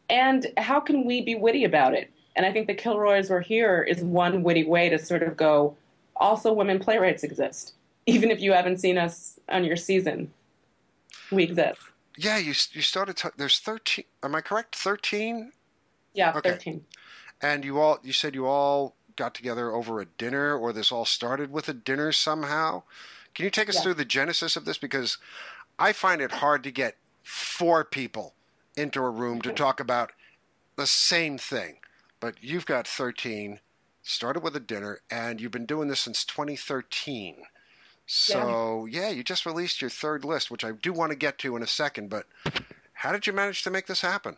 And 0.09 0.47
how 0.57 0.79
can 0.79 1.05
we 1.05 1.21
be 1.21 1.35
witty 1.35 1.63
about 1.63 1.93
it? 1.93 2.11
And 2.37 2.45
I 2.45 2.51
think 2.51 2.67
the 2.67 2.75
Kilroys 2.75 3.31
were 3.31 3.41
here 3.41 3.81
is 3.81 4.01
one 4.01 4.43
witty 4.43 4.63
way 4.63 4.89
to 4.89 4.99
sort 4.99 5.23
of 5.23 5.35
go, 5.35 5.75
also 6.15 6.53
women 6.53 6.77
playwrights 6.77 7.23
exist. 7.23 7.73
Even 8.05 8.31
if 8.31 8.39
you 8.39 8.53
haven't 8.53 8.77
seen 8.77 8.97
us 8.97 9.39
on 9.49 9.65
your 9.65 9.75
season, 9.75 10.31
we 11.31 11.43
exist. 11.43 11.81
Yeah, 12.15 12.37
you 12.37 12.53
you 12.71 12.81
started. 12.81 13.17
T- 13.17 13.29
there's 13.35 13.59
thirteen. 13.59 14.05
Am 14.23 14.33
I 14.33 14.41
correct? 14.41 14.75
Thirteen. 14.75 15.51
Yeah, 16.13 16.31
okay. 16.37 16.51
thirteen. 16.51 16.85
And 17.41 17.65
you 17.65 17.79
all, 17.79 17.99
you 18.01 18.13
said 18.13 18.33
you 18.33 18.47
all 18.47 18.95
got 19.17 19.35
together 19.35 19.71
over 19.71 19.99
a 19.99 20.05
dinner, 20.05 20.55
or 20.55 20.71
this 20.71 20.91
all 20.91 21.05
started 21.05 21.51
with 21.51 21.67
a 21.67 21.73
dinner 21.73 22.11
somehow. 22.13 22.83
Can 23.35 23.43
you 23.43 23.51
take 23.51 23.67
us 23.67 23.75
yeah. 23.75 23.81
through 23.81 23.93
the 23.95 24.05
genesis 24.05 24.55
of 24.55 24.63
this? 24.63 24.77
Because 24.77 25.17
I 25.77 25.91
find 25.91 26.21
it 26.21 26.31
hard 26.31 26.63
to 26.63 26.71
get 26.71 26.95
four 27.23 27.83
people 27.83 28.33
into 28.77 29.01
a 29.01 29.09
room 29.09 29.41
to 29.41 29.51
talk 29.51 29.79
about 29.79 30.11
the 30.77 30.87
same 30.87 31.37
thing 31.37 31.77
but 32.19 32.35
you've 32.41 32.65
got 32.65 32.87
13, 32.87 33.59
started 34.01 34.41
with 34.41 34.55
a 34.55 34.59
dinner, 34.59 35.01
and 35.09 35.39
you've 35.39 35.51
been 35.51 35.65
doing 35.65 35.87
this 35.87 36.01
since 36.01 36.25
2013. 36.25 37.43
So, 38.05 38.85
yeah. 38.85 39.01
yeah, 39.01 39.09
you 39.09 39.23
just 39.23 39.45
released 39.45 39.81
your 39.81 39.89
third 39.89 40.23
list, 40.23 40.49
which 40.49 40.63
I 40.63 40.71
do 40.71 40.93
want 40.93 41.11
to 41.11 41.17
get 41.17 41.37
to 41.39 41.55
in 41.55 41.63
a 41.63 41.67
second, 41.67 42.09
but 42.09 42.25
how 42.93 43.11
did 43.11 43.27
you 43.27 43.33
manage 43.33 43.63
to 43.63 43.69
make 43.69 43.87
this 43.87 44.01
happen? 44.01 44.37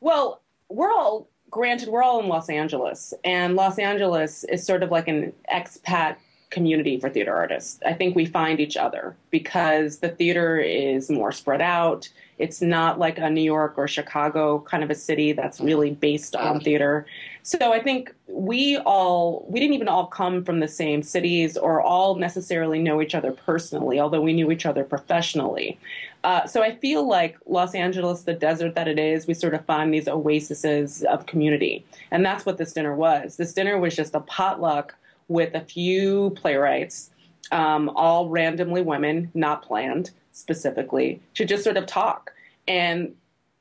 Well, 0.00 0.40
we're 0.68 0.90
all, 0.90 1.28
granted, 1.50 1.88
we're 1.88 2.02
all 2.02 2.20
in 2.20 2.28
Los 2.28 2.48
Angeles, 2.48 3.12
and 3.22 3.54
Los 3.54 3.78
Angeles 3.78 4.44
is 4.44 4.64
sort 4.64 4.82
of 4.82 4.90
like 4.90 5.08
an 5.08 5.32
expat 5.52 6.16
community 6.50 6.98
for 6.98 7.10
theater 7.10 7.34
artists. 7.34 7.80
I 7.84 7.92
think 7.92 8.16
we 8.16 8.26
find 8.26 8.60
each 8.60 8.76
other 8.76 9.16
because 9.30 9.98
the 9.98 10.08
theater 10.08 10.58
is 10.58 11.10
more 11.10 11.32
spread 11.32 11.60
out. 11.60 12.08
It's 12.38 12.60
not 12.60 12.98
like 12.98 13.18
a 13.18 13.30
New 13.30 13.42
York 13.42 13.74
or 13.76 13.86
Chicago 13.86 14.60
kind 14.60 14.82
of 14.82 14.90
a 14.90 14.94
city 14.94 15.32
that's 15.32 15.60
really 15.60 15.92
based 15.92 16.34
on 16.34 16.60
theater. 16.60 17.06
So 17.42 17.72
I 17.72 17.82
think 17.82 18.12
we 18.26 18.78
all, 18.78 19.44
we 19.48 19.60
didn't 19.60 19.74
even 19.74 19.88
all 19.88 20.06
come 20.06 20.44
from 20.44 20.60
the 20.60 20.68
same 20.68 21.02
cities 21.02 21.56
or 21.56 21.80
all 21.80 22.16
necessarily 22.16 22.80
know 22.80 23.00
each 23.00 23.14
other 23.14 23.32
personally, 23.32 24.00
although 24.00 24.20
we 24.20 24.32
knew 24.32 24.50
each 24.50 24.66
other 24.66 24.82
professionally. 24.82 25.78
Uh, 26.24 26.46
so 26.46 26.62
I 26.62 26.74
feel 26.76 27.06
like 27.06 27.36
Los 27.46 27.74
Angeles, 27.74 28.22
the 28.22 28.32
desert 28.32 28.74
that 28.74 28.88
it 28.88 28.98
is, 28.98 29.26
we 29.26 29.34
sort 29.34 29.54
of 29.54 29.64
find 29.66 29.92
these 29.92 30.08
oases 30.08 31.04
of 31.04 31.26
community. 31.26 31.84
And 32.10 32.24
that's 32.24 32.46
what 32.46 32.58
this 32.58 32.72
dinner 32.72 32.94
was. 32.94 33.36
This 33.36 33.52
dinner 33.52 33.78
was 33.78 33.94
just 33.94 34.14
a 34.14 34.20
potluck 34.20 34.96
with 35.28 35.54
a 35.54 35.60
few 35.60 36.30
playwrights, 36.30 37.10
um, 37.52 37.90
all 37.90 38.28
randomly 38.28 38.82
women, 38.82 39.30
not 39.34 39.62
planned 39.62 40.10
specifically, 40.34 41.20
to 41.34 41.44
just 41.44 41.64
sort 41.64 41.76
of 41.76 41.86
talk. 41.86 42.32
And 42.68 43.14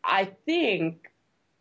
I 0.03 0.25
think, 0.45 1.11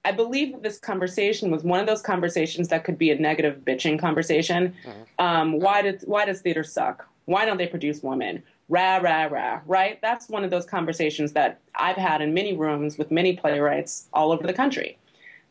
I 0.04 0.12
believe 0.12 0.52
that 0.52 0.62
this 0.62 0.78
conversation 0.78 1.50
was 1.50 1.62
one 1.62 1.78
of 1.78 1.86
those 1.86 2.02
conversations 2.02 2.68
that 2.68 2.84
could 2.84 2.98
be 2.98 3.10
a 3.10 3.18
negative 3.18 3.60
bitching 3.64 3.98
conversation. 4.00 4.74
Mm-hmm. 4.84 5.24
Um, 5.24 5.60
why, 5.60 5.82
did, 5.82 6.02
why 6.06 6.24
does 6.24 6.40
theater 6.40 6.64
suck? 6.64 7.08
Why 7.26 7.44
don't 7.44 7.58
they 7.58 7.68
produce 7.68 8.02
women? 8.02 8.42
Rah, 8.68 8.96
rah, 8.96 9.24
rah, 9.24 9.60
right? 9.66 10.00
That's 10.00 10.28
one 10.28 10.44
of 10.44 10.50
those 10.50 10.64
conversations 10.64 11.32
that 11.32 11.60
I've 11.74 11.96
had 11.96 12.22
in 12.22 12.32
many 12.32 12.56
rooms 12.56 12.96
with 12.98 13.10
many 13.10 13.36
playwrights 13.36 14.08
all 14.12 14.32
over 14.32 14.46
the 14.46 14.54
country. 14.54 14.98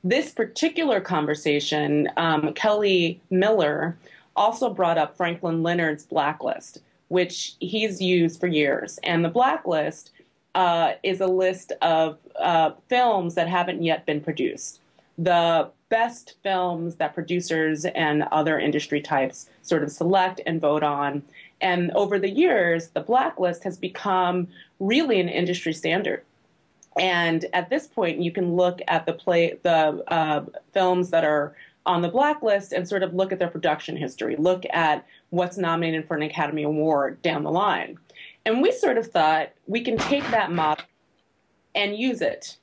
This 0.03 0.31
particular 0.31 0.99
conversation, 0.99 2.09
um, 2.17 2.53
Kelly 2.53 3.21
Miller 3.29 3.95
also 4.35 4.73
brought 4.73 4.97
up 4.97 5.15
Franklin 5.15 5.61
Leonard's 5.61 6.05
blacklist, 6.05 6.81
which 7.11 7.55
he's 7.59 8.01
used 8.01 8.39
for 8.39 8.47
years. 8.47 8.97
And 9.03 9.25
the 9.25 9.29
blacklist 9.29 10.11
uh, 10.55 10.93
is 11.03 11.19
a 11.19 11.27
list 11.27 11.73
of 11.81 12.17
uh, 12.39 12.71
films 12.87 13.35
that 13.35 13.49
haven't 13.49 13.83
yet 13.83 14.05
been 14.05 14.21
produced. 14.21 14.79
The 15.17 15.69
best 15.89 16.35
films 16.41 16.95
that 16.95 17.13
producers 17.13 17.83
and 17.83 18.23
other 18.31 18.57
industry 18.57 19.01
types 19.01 19.49
sort 19.61 19.83
of 19.83 19.91
select 19.91 20.39
and 20.45 20.61
vote 20.61 20.83
on. 20.83 21.21
And 21.59 21.91
over 21.91 22.17
the 22.17 22.29
years, 22.29 22.91
the 22.91 23.01
blacklist 23.01 23.65
has 23.65 23.77
become 23.77 24.47
really 24.79 25.19
an 25.19 25.27
industry 25.27 25.73
standard. 25.73 26.23
And 26.97 27.45
at 27.51 27.69
this 27.69 27.87
point, 27.87 28.21
you 28.21 28.31
can 28.31 28.55
look 28.55 28.79
at 28.87 29.05
the 29.05 29.13
play, 29.13 29.57
the 29.63 30.01
uh, 30.07 30.45
films 30.71 31.09
that 31.09 31.25
are 31.25 31.57
on 31.85 32.03
the 32.03 32.09
blacklist 32.09 32.71
and 32.71 32.87
sort 32.87 33.03
of 33.03 33.13
look 33.13 33.33
at 33.33 33.39
their 33.39 33.49
production 33.49 33.97
history, 33.97 34.37
look 34.37 34.63
at 34.71 35.05
what's 35.31 35.57
nominated 35.57 36.07
for 36.07 36.15
an 36.15 36.21
Academy 36.21 36.63
Award 36.63 37.21
down 37.21 37.43
the 37.43 37.51
line. 37.51 37.97
And 38.45 38.61
we 38.61 38.71
sort 38.71 38.97
of 38.97 39.07
thought 39.07 39.49
we 39.65 39.81
can 39.81 39.97
take 39.97 40.29
that 40.31 40.51
model 40.51 40.85
and 41.73 41.97
use 41.97 42.21
it, 42.21 42.57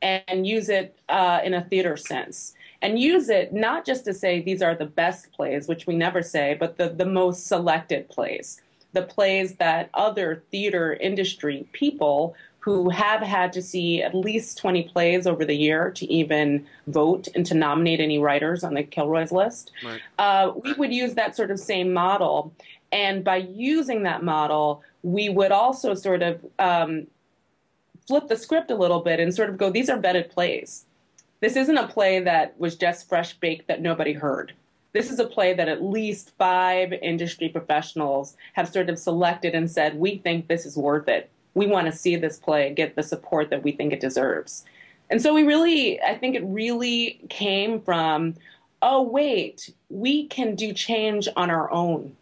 and 0.00 0.46
use 0.46 0.68
it 0.68 0.96
uh, 1.08 1.40
in 1.44 1.54
a 1.54 1.64
theater 1.64 1.96
sense, 1.96 2.54
and 2.82 2.98
use 2.98 3.28
it 3.28 3.52
not 3.52 3.84
just 3.84 4.04
to 4.04 4.14
say 4.14 4.40
these 4.40 4.62
are 4.62 4.74
the 4.74 4.86
best 4.86 5.32
plays, 5.32 5.66
which 5.66 5.86
we 5.86 5.96
never 5.96 6.22
say, 6.22 6.56
but 6.58 6.76
the, 6.76 6.88
the 6.88 7.06
most 7.06 7.46
selected 7.46 8.08
plays, 8.08 8.60
the 8.92 9.02
plays 9.02 9.56
that 9.56 9.90
other 9.94 10.42
theater 10.50 10.94
industry 10.94 11.66
people 11.72 12.34
who 12.64 12.88
have 12.88 13.20
had 13.20 13.52
to 13.52 13.60
see 13.60 14.02
at 14.02 14.14
least 14.14 14.56
20 14.56 14.84
plays 14.84 15.26
over 15.26 15.44
the 15.44 15.54
year 15.54 15.90
to 15.90 16.10
even 16.10 16.64
vote 16.86 17.28
and 17.34 17.44
to 17.44 17.52
nominate 17.52 18.00
any 18.00 18.18
writers 18.18 18.64
on 18.64 18.72
the 18.72 18.82
Kilroy's 18.82 19.30
list. 19.30 19.70
Right. 19.84 20.00
Uh, 20.18 20.52
we 20.62 20.72
would 20.72 20.90
use 20.90 21.12
that 21.12 21.36
sort 21.36 21.50
of 21.50 21.60
same 21.60 21.92
model. 21.92 22.54
And 22.90 23.22
by 23.22 23.36
using 23.36 24.04
that 24.04 24.22
model, 24.22 24.82
we 25.02 25.28
would 25.28 25.52
also 25.52 25.92
sort 25.92 26.22
of 26.22 26.42
um, 26.58 27.06
flip 28.06 28.28
the 28.28 28.36
script 28.36 28.70
a 28.70 28.76
little 28.76 29.00
bit 29.00 29.20
and 29.20 29.34
sort 29.34 29.50
of 29.50 29.58
go, 29.58 29.68
these 29.68 29.90
are 29.90 29.98
vetted 29.98 30.30
plays. 30.30 30.86
This 31.40 31.56
isn't 31.56 31.76
a 31.76 31.86
play 31.86 32.20
that 32.20 32.58
was 32.58 32.76
just 32.76 33.10
fresh 33.10 33.34
baked 33.34 33.68
that 33.68 33.82
nobody 33.82 34.14
heard. 34.14 34.54
This 34.94 35.10
is 35.10 35.18
a 35.18 35.26
play 35.26 35.52
that 35.52 35.68
at 35.68 35.84
least 35.84 36.32
five 36.38 36.94
industry 36.94 37.50
professionals 37.50 38.38
have 38.54 38.70
sort 38.70 38.88
of 38.88 38.98
selected 38.98 39.54
and 39.54 39.70
said, 39.70 39.98
we 39.98 40.16
think 40.16 40.48
this 40.48 40.64
is 40.64 40.78
worth 40.78 41.08
it 41.08 41.28
we 41.54 41.66
want 41.66 41.86
to 41.86 41.92
see 41.92 42.16
this 42.16 42.38
play 42.38 42.72
get 42.72 42.96
the 42.96 43.02
support 43.02 43.50
that 43.50 43.62
we 43.62 43.72
think 43.72 43.92
it 43.92 44.00
deserves. 44.00 44.64
And 45.10 45.20
so 45.20 45.34
we 45.34 45.42
really, 45.42 46.00
I 46.02 46.16
think 46.16 46.34
it 46.34 46.42
really 46.44 47.20
came 47.28 47.80
from, 47.80 48.34
oh, 48.82 49.02
wait, 49.02 49.72
we 49.90 50.26
can 50.26 50.54
do 50.54 50.72
change 50.72 51.28
on 51.36 51.50
our 51.50 51.70
own. 51.70 52.16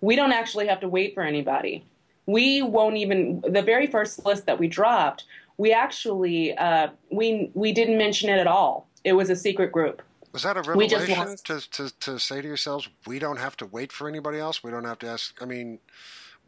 We 0.00 0.16
don't 0.16 0.32
actually 0.32 0.66
have 0.66 0.80
to 0.80 0.88
wait 0.88 1.14
for 1.14 1.22
anybody. 1.22 1.84
We 2.26 2.62
won't 2.62 2.96
even, 2.96 3.42
the 3.46 3.62
very 3.62 3.86
first 3.86 4.24
list 4.24 4.46
that 4.46 4.58
we 4.58 4.68
dropped 4.68 5.24
we 5.56 5.72
actually 5.72 6.56
uh, 6.56 6.88
we 7.10 7.50
we 7.54 7.72
didn't 7.72 7.98
mention 7.98 8.28
it 8.28 8.38
at 8.38 8.46
all. 8.46 8.88
It 9.04 9.12
was 9.12 9.30
a 9.30 9.36
secret 9.36 9.72
group. 9.72 10.02
Was 10.32 10.42
that 10.42 10.56
a 10.56 10.62
revelation 10.62 11.36
to, 11.44 11.70
to, 11.70 12.00
to 12.00 12.18
say 12.18 12.42
to 12.42 12.48
yourselves, 12.48 12.88
we 13.06 13.20
don't 13.20 13.36
have 13.36 13.56
to 13.58 13.66
wait 13.66 13.92
for 13.92 14.08
anybody 14.08 14.38
else? 14.38 14.64
We 14.64 14.72
don't 14.72 14.84
have 14.84 14.98
to 15.00 15.06
ask. 15.06 15.40
I 15.40 15.44
mean, 15.44 15.78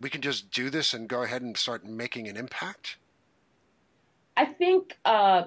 we 0.00 0.10
can 0.10 0.20
just 0.20 0.50
do 0.50 0.70
this 0.70 0.94
and 0.94 1.08
go 1.08 1.22
ahead 1.22 1.42
and 1.42 1.56
start 1.56 1.84
making 1.84 2.28
an 2.28 2.36
impact? 2.36 2.96
I 4.36 4.44
think 4.44 4.98
uh, 5.04 5.44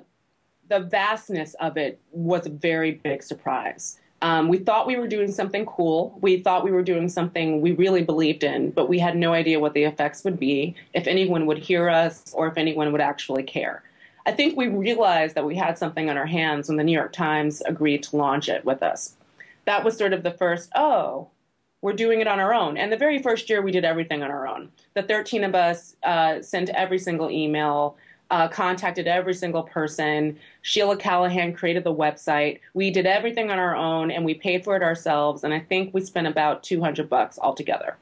the 0.68 0.80
vastness 0.80 1.54
of 1.56 1.78
it 1.78 2.00
was 2.12 2.46
a 2.46 2.50
very 2.50 2.94
big 2.94 3.24
surprise. 3.24 4.00
Um, 4.22 4.50
we 4.50 4.58
thought 4.58 4.86
we 4.86 4.98
were 4.98 5.08
doing 5.08 5.32
something 5.32 5.66
cool. 5.66 6.18
We 6.22 6.42
thought 6.42 6.66
we 6.66 6.72
were 6.72 6.84
doing 6.84 7.08
something 7.08 7.62
we 7.62 7.72
really 7.72 8.04
believed 8.04 8.44
in, 8.44 8.72
but 8.72 8.90
we 8.90 9.00
had 9.00 9.16
no 9.16 9.34
idea 9.34 9.60
what 9.60 9.74
the 9.74 9.84
effects 9.84 10.24
would 10.26 10.40
be, 10.40 10.76
if 10.94 11.08
anyone 11.08 11.46
would 11.46 11.60
hear 11.60 11.90
us, 11.90 12.34
or 12.34 12.48
if 12.48 12.58
anyone 12.58 12.92
would 12.92 13.02
actually 13.02 13.44
care. 13.44 13.84
I 14.26 14.32
think 14.32 14.58
we 14.58 14.68
realized 14.68 15.36
that 15.36 15.46
we 15.46 15.56
had 15.56 15.78
something 15.78 16.10
on 16.10 16.18
our 16.18 16.26
hands 16.26 16.68
when 16.68 16.78
the 16.78 16.84
New 16.84 16.92
York 16.92 17.14
Times 17.14 17.62
agreed 17.62 18.04
to 18.04 18.18
launch 18.18 18.50
it 18.50 18.66
with 18.66 18.84
us. 18.84 19.16
That 19.66 19.86
was 19.86 19.98
sort 19.98 20.14
of 20.14 20.24
the 20.24 20.32
first, 20.32 20.70
oh, 20.76 21.30
we're 21.82 21.94
doing 21.94 22.20
it 22.20 22.28
on 22.28 22.40
our 22.40 22.54
own. 22.54 22.78
And 22.78 22.92
the 22.92 22.98
very 22.98 23.22
first 23.22 23.50
year, 23.50 23.62
we 23.62 23.72
did 23.72 23.86
everything 23.86 24.22
on 24.22 24.32
our 24.32 24.48
own. 24.48 24.70
The 24.96 25.04
13 25.04 25.44
of 25.44 25.56
us 25.56 25.96
uh, 26.04 26.42
sent 26.42 26.70
every 26.70 27.00
single 27.00 27.32
email, 27.32 27.96
uh, 28.32 28.48
contacted 28.48 29.08
every 29.08 29.34
single 29.34 29.64
person. 29.64 30.38
Sheila 30.62 30.98
Callaghan 30.98 31.54
created 31.54 31.84
the 31.84 31.94
website. 31.94 32.60
We 32.74 32.92
did 32.92 33.06
everything 33.06 33.50
on 33.50 33.60
our 33.60 33.76
own, 33.76 34.12
and 34.12 34.26
we 34.26 34.34
paid 34.34 34.64
for 34.64 34.76
it 34.76 34.84
ourselves. 34.84 35.44
And 35.44 35.54
I 35.54 35.60
think 35.60 35.94
we 35.94 36.02
spent 36.02 36.28
about 36.28 36.64
200 36.64 37.10
bucks 37.10 37.40
altogether. 37.42 37.98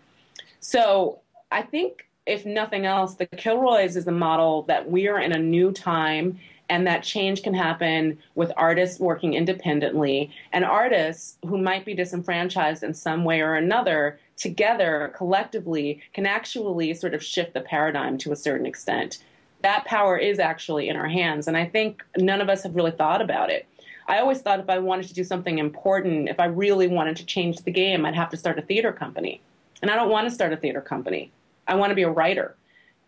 So 0.60 1.20
I 1.52 1.62
think 1.62 2.08
if 2.26 2.46
nothing 2.46 2.86
else, 2.86 3.16
the 3.16 3.26
Kilroys 3.26 3.96
is 3.96 4.08
a 4.08 4.12
model 4.12 4.64
that 4.64 4.90
we 4.90 5.08
are 5.08 5.20
in 5.20 5.32
a 5.32 5.40
new 5.40 5.72
time 5.72 6.40
and 6.70 6.86
that 6.86 7.04
change 7.04 7.44
can 7.44 7.54
happen 7.54 8.18
with 8.36 8.52
artists 8.58 9.00
working 9.00 9.34
independently 9.34 10.32
and 10.52 10.66
artists 10.66 11.38
who 11.46 11.58
might 11.58 11.86
be 11.86 11.94
disenfranchised 11.94 12.84
in 12.84 12.94
some 12.94 13.24
way 13.24 13.42
or 13.42 13.56
another 13.56 14.20
together 14.36 15.14
collectively 15.16 16.02
can 16.14 16.26
actually 16.26 16.94
sort 16.94 17.14
of 17.14 17.24
shift 17.24 17.54
the 17.54 17.62
paradigm 17.62 18.18
to 18.18 18.32
a 18.32 18.36
certain 18.36 18.66
extent. 18.66 19.24
That 19.62 19.86
power 19.86 20.18
is 20.18 20.40
actually 20.40 20.90
in 20.90 20.96
our 20.96 21.08
hands 21.08 21.48
and 21.48 21.58
i 21.58 21.66
think 21.66 22.04
none 22.18 22.42
of 22.42 22.50
us 22.50 22.64
have 22.64 22.76
really 22.76 22.92
thought 22.92 23.22
about 23.22 23.50
it. 23.50 23.68
I 24.08 24.20
always 24.20 24.42
thought 24.42 24.60
if 24.60 24.70
i 24.70 24.78
wanted 24.78 25.08
to 25.08 25.14
do 25.14 25.24
something 25.24 25.58
important 25.58 26.30
if 26.30 26.40
i 26.40 26.46
really 26.46 26.88
wanted 26.88 27.16
to 27.18 27.26
change 27.26 27.58
the 27.60 27.72
game 27.72 28.06
i'd 28.06 28.16
have 28.16 28.30
to 28.32 28.38
start 28.38 28.60
a 28.60 28.62
theater 28.62 28.92
company. 28.92 29.42
And 29.82 29.90
i 29.90 29.96
don't 29.96 30.10
want 30.10 30.28
to 30.28 30.36
start 30.36 30.54
a 30.54 30.58
theater 30.58 30.82
company. 30.82 31.32
I 31.68 31.76
want 31.76 31.92
to 31.92 31.96
be 31.96 32.04
a 32.04 32.10
writer. 32.10 32.56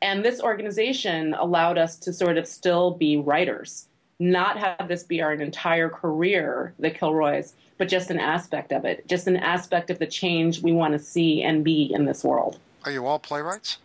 And 0.02 0.24
this 0.24 0.42
organization 0.42 1.34
allowed 1.34 1.78
us 1.78 1.98
to 1.98 2.14
sort 2.14 2.38
of 2.38 2.48
still 2.48 2.92
be 2.92 3.18
writers, 3.18 3.88
not 4.20 4.58
have 4.58 4.88
this 4.88 5.04
be 5.04 5.22
our 5.22 5.34
entire 5.34 5.90
career, 5.90 6.74
the 6.80 6.90
Kilroys, 6.90 7.54
but 7.78 7.88
just 7.88 8.10
an 8.10 8.20
aspect 8.20 8.72
of 8.72 8.86
it, 8.86 9.08
just 9.08 9.28
an 9.28 9.38
aspect 9.38 9.90
of 9.90 10.00
the 10.00 10.08
change 10.08 10.62
we 10.62 10.72
want 10.72 10.94
to 10.94 11.00
see 11.00 11.44
and 11.44 11.64
be 11.64 11.92
in 11.94 12.06
this 12.06 12.24
world. 12.24 12.60
Are 12.86 12.92
you 12.92 13.06
all 13.06 13.20
playwrights? 13.20 13.78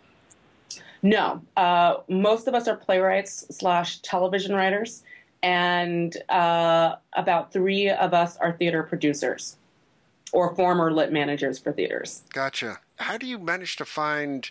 No. 1.03 1.43
Uh, 1.57 1.97
most 2.09 2.49
of 2.49 2.55
us 2.55 2.69
are 2.69 2.77
playwrights 2.77 3.47
slash 3.51 3.99
television 3.99 4.55
writers, 4.55 5.03
and 5.43 6.17
uh, 6.29 6.97
about 7.15 7.53
three 7.53 7.91
of 7.91 8.15
us 8.15 8.37
are 8.39 8.53
theater 8.53 8.83
producers 8.83 9.57
or 10.33 10.55
former 10.55 10.93
lit 10.93 11.13
managers 11.13 11.59
for 11.59 11.73
theaters. 11.73 12.23
Gotcha 12.33 12.81
how 12.97 13.17
do 13.17 13.27
you 13.27 13.39
manage 13.39 13.77
to 13.77 13.85
find 13.85 14.51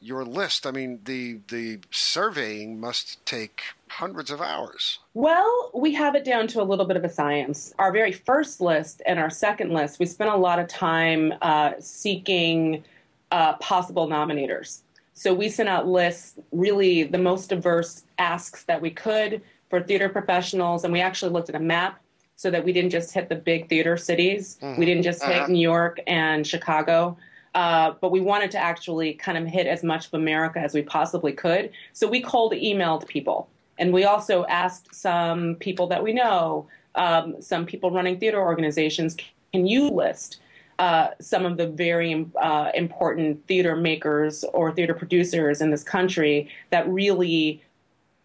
your 0.00 0.24
list? 0.24 0.66
I 0.66 0.70
mean, 0.70 1.00
the 1.04 1.40
the 1.48 1.80
surveying 1.90 2.80
must 2.80 3.24
take 3.26 3.62
hundreds 3.88 4.30
of 4.30 4.40
hours. 4.40 4.98
Well, 5.14 5.70
we 5.74 5.94
have 5.94 6.14
it 6.14 6.24
down 6.24 6.46
to 6.48 6.62
a 6.62 6.64
little 6.64 6.84
bit 6.84 6.96
of 6.96 7.04
a 7.04 7.08
science. 7.08 7.74
Our 7.78 7.92
very 7.92 8.12
first 8.12 8.60
list 8.60 9.02
and 9.06 9.18
our 9.18 9.30
second 9.30 9.72
list, 9.72 9.98
we 9.98 10.06
spent 10.06 10.30
a 10.30 10.36
lot 10.36 10.58
of 10.58 10.68
time 10.68 11.34
uh, 11.42 11.72
seeking 11.80 12.84
uh, 13.30 13.54
possible 13.54 14.08
nominators. 14.08 14.80
So 15.14 15.34
we 15.34 15.48
sent 15.48 15.68
out 15.68 15.88
lists, 15.88 16.38
really 16.52 17.02
the 17.02 17.18
most 17.18 17.48
diverse 17.48 18.04
asks 18.18 18.62
that 18.64 18.80
we 18.80 18.90
could 18.90 19.42
for 19.68 19.82
theater 19.82 20.08
professionals, 20.08 20.84
and 20.84 20.92
we 20.92 21.00
actually 21.00 21.32
looked 21.32 21.48
at 21.48 21.54
a 21.56 21.60
map 21.60 22.00
so 22.36 22.52
that 22.52 22.64
we 22.64 22.72
didn't 22.72 22.90
just 22.90 23.12
hit 23.12 23.28
the 23.28 23.34
big 23.34 23.68
theater 23.68 23.96
cities. 23.96 24.58
Mm-hmm. 24.62 24.78
We 24.78 24.86
didn't 24.86 25.02
just 25.02 25.24
hit 25.24 25.36
uh-huh. 25.36 25.46
New 25.48 25.60
York 25.60 25.98
and 26.06 26.46
Chicago. 26.46 27.16
Uh, 27.58 27.92
but 28.00 28.12
we 28.12 28.20
wanted 28.20 28.52
to 28.52 28.56
actually 28.56 29.14
kind 29.14 29.36
of 29.36 29.44
hit 29.44 29.66
as 29.66 29.82
much 29.82 30.06
of 30.06 30.14
America 30.14 30.60
as 30.60 30.74
we 30.74 30.80
possibly 30.80 31.32
could. 31.32 31.72
So 31.92 32.06
we 32.06 32.20
cold 32.20 32.52
emailed 32.52 33.08
people. 33.08 33.48
And 33.80 33.92
we 33.92 34.04
also 34.04 34.46
asked 34.46 34.94
some 34.94 35.56
people 35.56 35.88
that 35.88 36.00
we 36.00 36.12
know, 36.12 36.68
um, 36.94 37.42
some 37.42 37.66
people 37.66 37.90
running 37.90 38.20
theater 38.20 38.40
organizations, 38.40 39.16
can 39.52 39.66
you 39.66 39.88
list 39.88 40.38
uh, 40.78 41.08
some 41.20 41.44
of 41.44 41.56
the 41.56 41.66
very 41.66 42.30
uh, 42.40 42.70
important 42.74 43.44
theater 43.48 43.74
makers 43.74 44.44
or 44.54 44.70
theater 44.70 44.94
producers 44.94 45.60
in 45.60 45.72
this 45.72 45.82
country 45.82 46.48
that 46.70 46.88
really 46.88 47.60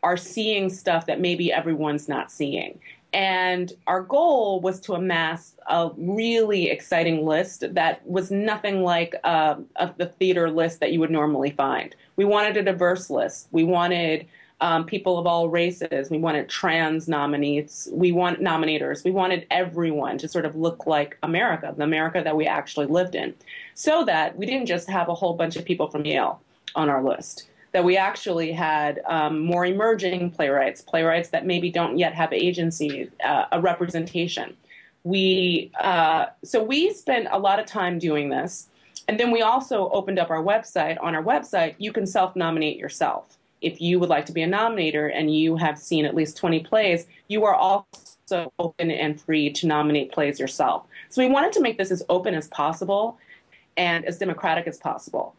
are 0.04 0.17
seeing 0.17 0.69
stuff 0.69 1.08
that 1.08 1.19
maybe 1.19 1.52
everyone's 1.52 2.08
not 2.08 2.32
seeing. 2.32 2.80
And 3.13 3.71
our 3.86 4.02
goal 4.02 4.60
was 4.60 4.80
to 4.82 4.93
amass 4.93 5.56
a 5.69 5.91
really 5.97 6.69
exciting 6.69 7.26
list 7.26 7.63
that 7.76 8.06
was 8.08 8.32
nothing 8.32 8.82
like 8.82 9.15
uh, 9.23 9.56
the 9.97 10.08
theater 10.08 10.49
list 10.49 10.80
that 10.80 10.91
you 10.91 10.99
would 10.99 11.12
normally 11.12 11.52
find. 11.52 11.95
We 12.15 12.26
wanted 12.26 12.58
a 12.58 12.63
diverse 12.63 13.12
list. 13.12 13.49
We 13.52 13.63
wanted 13.63 14.26
um, 14.62 14.86
people 14.86 15.19
of 15.19 15.28
all 15.28 15.49
races. 15.49 16.10
We 16.10 16.17
wanted 16.17 16.49
trans 16.49 17.08
nominees. 17.08 17.88
We 17.91 18.12
want 18.12 18.39
nominators. 18.39 19.04
We 19.04 19.12
wanted 19.12 19.45
everyone 19.52 20.17
to 20.19 20.28
sort 20.28 20.45
of 20.45 20.56
look 20.56 20.88
like 20.88 21.17
America, 21.21 21.73
the 21.76 21.84
America 21.84 22.21
that 22.23 22.36
we 22.36 22.47
actually 22.47 22.88
lived 22.88 23.13
in, 23.13 23.36
so 23.76 24.06
that 24.06 24.38
we 24.38 24.47
didn't 24.47 24.65
just 24.65 24.89
have 24.89 25.10
a 25.10 25.13
whole 25.13 25.36
bunch 25.36 25.56
of 25.56 25.65
people 25.65 25.88
from 25.89 26.06
Yale 26.06 26.41
on 26.76 26.89
our 26.89 27.04
list 27.04 27.47
that 27.74 27.84
we 27.84 27.98
actually 27.98 28.52
had 28.52 29.02
um, 29.06 29.40
more 29.40 29.66
emerging 29.66 30.30
playwrights, 30.30 30.82
playwrights 30.82 31.30
that 31.30 31.46
maybe 31.46 31.72
don't 31.72 31.98
yet 31.98 32.14
have 32.14 32.32
agency, 32.32 33.10
uh, 33.26 33.46
a 33.52 33.60
representation. 33.60 34.56
We 35.04 35.72
uh, 35.80 36.28
so 36.44 36.64
we 36.64 36.94
spent 36.94 37.28
a 37.32 37.40
lot 37.40 37.60
of 37.60 37.66
time 37.66 38.00
doing 38.00 38.30
this, 38.30 38.68
and 39.08 39.20
then 39.20 39.32
we 39.32 39.42
also 39.42 39.90
opened 39.90 40.20
up 40.20 40.30
our 40.30 40.42
website. 40.42 40.98
On 41.02 41.14
our 41.14 41.24
website, 41.24 41.76
you 41.80 41.92
can 41.92 42.06
self-nominate 42.06 42.78
yourself. 42.78 43.38
If 43.60 43.82
you 43.82 44.00
would 44.00 44.10
like 44.10 44.26
to 44.28 44.32
be 44.32 44.44
a 44.44 44.48
nominator 44.48 45.12
and 45.14 45.34
you 45.36 45.58
have 45.58 45.80
seen 45.80 46.06
at 46.06 46.16
least 46.16 46.38
20 46.38 46.62
plays, 46.62 47.08
you 47.28 47.44
are 47.46 47.56
also 47.56 48.52
open 48.60 48.92
and 48.92 49.20
free 49.20 49.52
to 49.54 49.68
nominate 49.68 50.12
plays 50.12 50.40
yourself. 50.40 50.86
So 51.10 51.22
we 51.22 51.30
wanted 51.30 51.54
to 51.54 51.62
make 51.62 51.78
this 51.78 51.90
as 51.90 52.04
open 52.10 52.36
as 52.36 52.48
possible 52.50 53.18
and 53.78 54.06
as 54.06 54.18
democratic 54.18 54.68
as 54.68 54.78
possible 54.78 55.34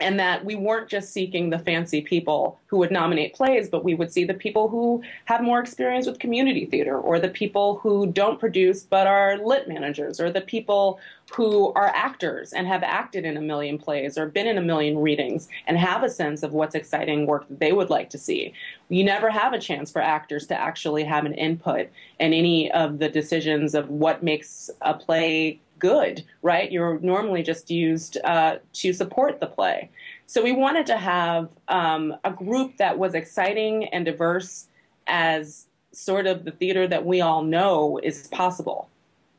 and 0.00 0.18
that 0.20 0.44
we 0.44 0.54
weren't 0.54 0.88
just 0.88 1.12
seeking 1.12 1.50
the 1.50 1.58
fancy 1.58 2.02
people 2.02 2.58
who 2.66 2.76
would 2.76 2.90
nominate 2.90 3.34
plays, 3.34 3.68
but 3.68 3.84
we 3.84 3.94
would 3.94 4.12
see 4.12 4.24
the 4.24 4.34
people 4.34 4.68
who 4.68 5.02
have 5.24 5.42
more 5.42 5.58
experience 5.58 6.06
with 6.06 6.18
community 6.18 6.66
theater, 6.66 6.98
or 6.98 7.18
the 7.18 7.28
people 7.28 7.78
who 7.78 8.06
don't 8.06 8.38
produce 8.38 8.82
but 8.82 9.06
are 9.06 9.38
lit 9.38 9.68
managers, 9.68 10.20
or 10.20 10.30
the 10.30 10.40
people 10.40 10.98
who 11.32 11.72
are 11.72 11.90
actors 11.94 12.52
and 12.52 12.66
have 12.66 12.82
acted 12.82 13.24
in 13.24 13.36
a 13.36 13.40
million 13.40 13.78
plays 13.78 14.16
or 14.16 14.26
been 14.26 14.46
in 14.46 14.58
a 14.58 14.62
million 14.62 14.98
readings 14.98 15.48
and 15.66 15.76
have 15.76 16.04
a 16.04 16.10
sense 16.10 16.42
of 16.42 16.52
what's 16.52 16.74
exciting 16.74 17.26
work 17.26 17.48
that 17.48 17.58
they 17.58 17.72
would 17.72 17.90
like 17.90 18.10
to 18.10 18.18
see. 18.18 18.52
You 18.88 19.02
never 19.02 19.30
have 19.30 19.52
a 19.52 19.58
chance 19.58 19.90
for 19.90 20.00
actors 20.00 20.46
to 20.48 20.54
actually 20.54 21.02
have 21.04 21.24
an 21.24 21.34
input 21.34 21.88
in 22.20 22.32
any 22.32 22.70
of 22.70 22.98
the 22.98 23.08
decisions 23.08 23.74
of 23.74 23.88
what 23.88 24.22
makes 24.22 24.70
a 24.82 24.94
play 24.94 25.58
good, 25.78 26.24
right? 26.42 26.70
You're 26.70 26.98
normally 27.00 27.42
just 27.42 27.70
used 27.70 28.18
uh, 28.24 28.58
to 28.74 28.92
support 28.92 29.40
the 29.40 29.46
play. 29.46 29.90
So 30.26 30.42
we 30.42 30.52
wanted 30.52 30.86
to 30.86 30.96
have 30.96 31.50
um, 31.68 32.16
a 32.24 32.30
group 32.30 32.78
that 32.78 32.98
was 32.98 33.14
exciting 33.14 33.84
and 33.86 34.04
diverse 34.04 34.68
as 35.06 35.66
sort 35.92 36.26
of 36.26 36.44
the 36.44 36.50
theater 36.50 36.86
that 36.88 37.06
we 37.06 37.20
all 37.20 37.42
know 37.42 37.98
is 38.02 38.26
possible. 38.28 38.90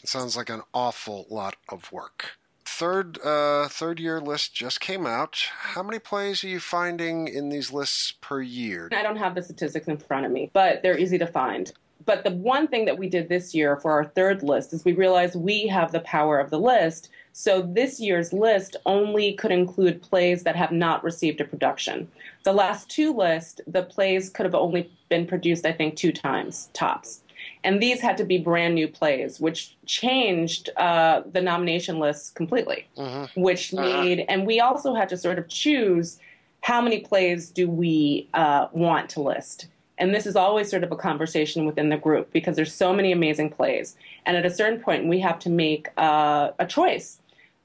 It 0.04 0.10
sounds 0.10 0.38
like 0.38 0.50
an 0.50 0.62
awful 0.74 1.26
lot 1.30 1.56
of 1.70 1.92
work. 1.92 2.38
Third, 2.66 3.20
uh, 3.24 3.68
third 3.68 4.00
year 4.00 4.22
list 4.22 4.54
just 4.54 4.80
came 4.80 5.06
out. 5.08 5.48
How 5.52 5.82
many 5.84 6.00
plays 6.00 6.44
are 6.44 6.48
you 6.48 6.60
finding 6.60 7.28
in 7.28 7.50
these 7.50 7.72
lists 7.74 8.14
per 8.22 8.42
year? 8.42 8.90
I 8.92 9.02
don't 9.02 9.18
have 9.18 9.36
the 9.36 9.42
statistics 9.42 9.88
in 9.88 9.98
front 9.98 10.26
of 10.26 10.32
me, 10.32 10.52
but 10.54 10.84
they're 10.84 10.98
easy 10.98 11.18
to 11.18 11.28
find. 11.28 11.74
But 12.08 12.24
the 12.24 12.32
one 12.32 12.70
thing 12.70 12.86
that 12.86 12.98
we 12.98 13.10
did 13.10 13.28
this 13.28 13.54
year 13.54 13.76
for 13.76 13.92
our 13.92 14.06
third 14.06 14.42
list 14.42 14.72
is 14.72 14.86
we 14.86 14.94
realized 14.94 15.36
we 15.36 15.68
have 15.68 15.92
the 15.92 16.00
power 16.00 16.40
of 16.40 16.50
the 16.50 16.60
list. 16.60 17.10
So 17.34 17.62
this 17.62 18.00
year's 18.00 18.32
list 18.32 18.78
only 18.86 19.34
could 19.34 19.52
include 19.52 20.02
plays 20.02 20.44
that 20.44 20.56
have 20.56 20.72
not 20.72 21.04
received 21.04 21.42
a 21.42 21.46
production. 21.46 22.10
The 22.46 22.54
last 22.54 22.90
two 22.90 23.14
lists, 23.14 23.60
the 23.68 23.84
plays 23.84 24.30
could 24.30 24.46
have 24.46 24.56
only 24.56 24.90
been 25.10 25.28
produced, 25.28 25.66
I 25.66 25.74
think, 25.74 25.98
two 25.98 26.14
times 26.14 26.70
tops. 26.72 27.24
And 27.66 27.84
these 27.84 28.00
had 28.00 28.16
to 28.18 28.24
be 28.24 28.38
brand 28.38 28.76
new 28.76 28.88
plays, 28.88 29.42
which 29.42 29.76
changed 29.86 30.70
uh, 30.78 31.24
the 31.30 31.42
nomination 31.42 32.00
list 32.00 32.36
completely, 32.36 32.88
mm-hmm. 32.98 33.40
which 33.40 33.74
uh-huh. 33.74 33.84
made, 33.84 34.26
and 34.30 34.48
we 34.48 34.62
also 34.62 34.96
had 34.96 35.10
to 35.10 35.18
sort 35.18 35.38
of 35.38 35.50
choose 35.50 36.20
how 36.62 36.82
many 36.82 37.02
plays 37.02 37.50
do 37.50 37.70
we 37.70 38.30
uh, 38.34 38.68
want 38.72 39.10
to 39.10 39.22
list? 39.22 39.68
And 39.98 40.14
this 40.14 40.26
is 40.26 40.36
always 40.36 40.70
sort 40.70 40.84
of 40.84 40.92
a 40.92 40.96
conversation 40.96 41.66
within 41.66 41.90
the 41.90 41.98
group 41.98 42.32
because 42.32 42.56
there's 42.56 42.74
so 42.74 42.94
many 42.94 43.12
amazing 43.12 43.50
plays. 43.50 43.96
And 44.26 44.38
at 44.38 44.46
a 44.46 44.50
certain 44.50 44.80
point, 44.80 45.08
we 45.08 45.20
have 45.20 45.40
to 45.40 45.50
make 45.50 45.90
uh, 45.98 46.52
a 46.60 46.66
choice. 46.66 47.20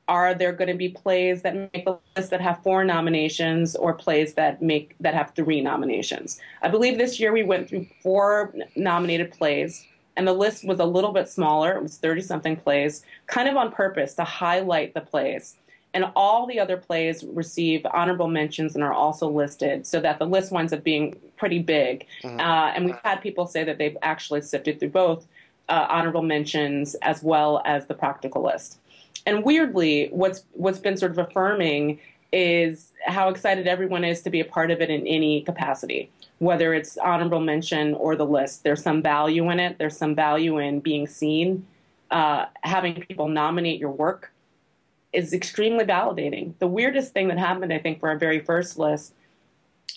Are 0.09 0.35
there 0.35 0.53
going 0.53 0.69
to 0.69 0.75
be 0.75 0.89
plays 0.89 1.43
that 1.43 1.55
make 1.55 1.85
the 1.85 1.99
list 2.17 2.31
that 2.31 2.41
have 2.41 2.63
four 2.63 2.85
nominations, 2.85 3.77
or 3.77 3.95
plays 3.95 4.35
that 4.35 4.61
make 4.61 4.97
that 4.99 5.15
have 5.15 5.33
three 5.35 5.61
nominations? 5.61 6.41
I 6.61 6.69
believe 6.69 6.99
this 6.99 7.21
year 7.21 7.33
we 7.33 7.45
went 7.45 7.69
through 7.69 7.87
four 8.03 8.53
nominated 8.75 9.31
plays, 9.31 9.87
and 10.17 10.27
the 10.27 10.33
list 10.33 10.67
was 10.67 10.81
a 10.81 10.85
little 10.85 11.13
bit 11.13 11.29
smaller. 11.29 11.77
It 11.77 11.83
was 11.83 11.99
30 11.99 12.23
something 12.23 12.57
plays, 12.57 13.05
kind 13.27 13.49
of 13.49 13.57
on 13.57 13.71
purpose 13.71 14.15
to 14.15 14.25
highlight 14.25 14.93
the 14.95 15.01
plays 15.01 15.57
and 15.95 16.07
all 16.17 16.47
the 16.47 16.59
other 16.59 16.77
plays 16.77 17.25
receive 17.25 17.85
honorable 17.93 18.29
mentions 18.29 18.75
and 18.75 18.83
are 18.83 18.95
also 18.95 19.29
listed 19.29 19.87
so 19.87 20.01
that 20.01 20.19
the 20.19 20.27
list 20.27 20.51
winds 20.51 20.73
up 20.73 20.83
being 20.83 21.17
pretty 21.37 21.59
big. 21.59 22.07
Mm-hmm. 22.23 22.41
Uh, 22.41 22.73
and 22.75 22.87
we've 22.87 22.99
had 23.03 23.21
people 23.21 23.47
say 23.47 23.63
that 23.65 23.79
they've 23.79 23.97
actually 24.03 24.41
sifted 24.41 24.79
through 24.79 24.91
both 24.91 25.27
uh, 25.69 25.87
honorable 25.89 26.23
mentions 26.23 26.95
as 26.97 27.23
well 27.23 27.63
as 27.65 27.87
the 27.87 27.95
practical 27.95 28.43
list. 28.43 28.79
And 29.27 29.45
weirdly, 29.45 30.09
what's 30.11 30.45
what's 30.53 30.79
been 30.79 30.97
sort 30.97 31.13
of 31.13 31.19
affirming 31.19 32.01
is 32.33 32.93
how 33.07 33.29
excited 33.29 33.69
everyone 33.69 34.05
is 34.05 34.23
to 34.23 34.31
be 34.31 34.41
a 34.41 34.45
part 34.45 34.71
of 34.71 34.81
it 34.81 34.89
in 34.89 35.07
any 35.07 35.43
capacity, 35.43 36.11
whether 36.39 36.73
it's 36.73 36.97
honorable 36.97 37.41
mention 37.41 37.95
or 37.95 38.17
the 38.17 38.25
list. 38.25 38.65
There's 38.65 38.83
some 38.83 39.03
value 39.03 39.51
in 39.51 39.61
it. 39.61 39.77
There's 39.79 39.97
some 39.97 40.15
value 40.15 40.59
in 40.59 40.81
being 40.81 41.07
seen, 41.07 41.67
uh, 42.11 42.47
having 42.63 42.95
people 42.95 43.29
nominate 43.29 43.79
your 43.79 43.91
work 43.91 44.32
is 45.13 45.33
extremely 45.33 45.85
validating. 45.85 46.55
The 46.59 46.67
weirdest 46.67 47.13
thing 47.13 47.29
that 47.29 47.39
happened, 47.39 47.73
I 47.73 47.79
think, 47.79 48.01
for 48.01 48.09
our 48.09 48.17
very 48.17 48.41
first 48.41 48.79
list 48.79 49.15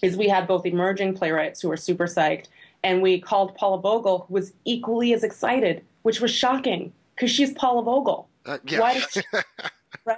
is 0.01 0.17
we 0.17 0.27
had 0.27 0.47
both 0.47 0.65
emerging 0.65 1.15
playwrights 1.15 1.61
who 1.61 1.69
were 1.69 1.77
super 1.77 2.05
psyched, 2.05 2.47
and 2.83 3.01
we 3.01 3.19
called 3.19 3.55
Paula 3.55 3.79
Vogel, 3.79 4.25
who 4.27 4.33
was 4.33 4.53
equally 4.65 5.13
as 5.13 5.23
excited, 5.23 5.83
which 6.03 6.19
was 6.19 6.31
shocking 6.31 6.91
because 7.15 7.31
she's 7.31 7.53
Paula 7.53 7.81
Vogel. 7.83 8.27
Uh, 8.45 8.57
yeah. 8.65 8.79
Why 8.79 8.93
does 8.95 9.07
she, 9.11 9.21
right? 10.05 10.17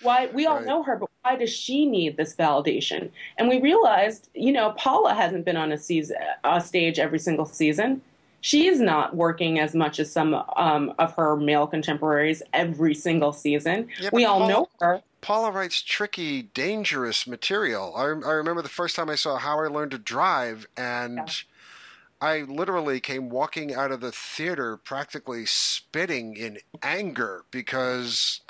Why 0.00 0.26
we 0.32 0.46
all 0.46 0.56
right. 0.56 0.66
know 0.66 0.82
her, 0.82 0.96
but 0.96 1.10
why 1.22 1.36
does 1.36 1.50
she 1.50 1.84
need 1.84 2.16
this 2.16 2.34
validation? 2.34 3.10
And 3.36 3.48
we 3.48 3.60
realized, 3.60 4.30
you 4.34 4.52
know, 4.52 4.70
Paula 4.78 5.14
hasn't 5.14 5.44
been 5.44 5.56
on 5.56 5.72
a 5.72 5.78
season, 5.78 6.16
a 6.44 6.60
stage 6.60 6.98
every 6.98 7.18
single 7.18 7.46
season 7.46 8.00
she's 8.40 8.80
not 8.80 9.16
working 9.16 9.58
as 9.58 9.74
much 9.74 9.98
as 9.98 10.10
some 10.10 10.34
um, 10.56 10.92
of 10.98 11.14
her 11.14 11.36
male 11.36 11.66
contemporaries 11.66 12.42
every 12.52 12.94
single 12.94 13.32
season. 13.32 13.88
Yeah, 14.00 14.10
we 14.12 14.24
all 14.24 14.40
Paula, 14.40 14.52
know 14.52 14.68
her. 14.80 15.02
Paula 15.20 15.50
writes 15.50 15.82
tricky, 15.82 16.42
dangerous 16.42 17.26
material. 17.26 17.94
I, 17.96 18.02
I, 18.02 18.32
remember 18.32 18.62
the 18.62 18.68
first 18.68 18.96
time 18.96 19.10
I 19.10 19.16
saw 19.16 19.36
How 19.36 19.60
I 19.60 19.66
Learned 19.66 19.90
to 19.92 19.98
Drive, 19.98 20.66
and 20.76 21.16
yeah. 21.16 21.26
I 22.20 22.40
literally 22.42 23.00
came 23.00 23.28
walking 23.28 23.74
out 23.74 23.90
of 23.90 24.00
the 24.00 24.12
theater 24.12 24.76
practically 24.76 25.44
spitting 25.46 26.36
in 26.36 26.58
anger 26.82 27.44
because 27.50 28.40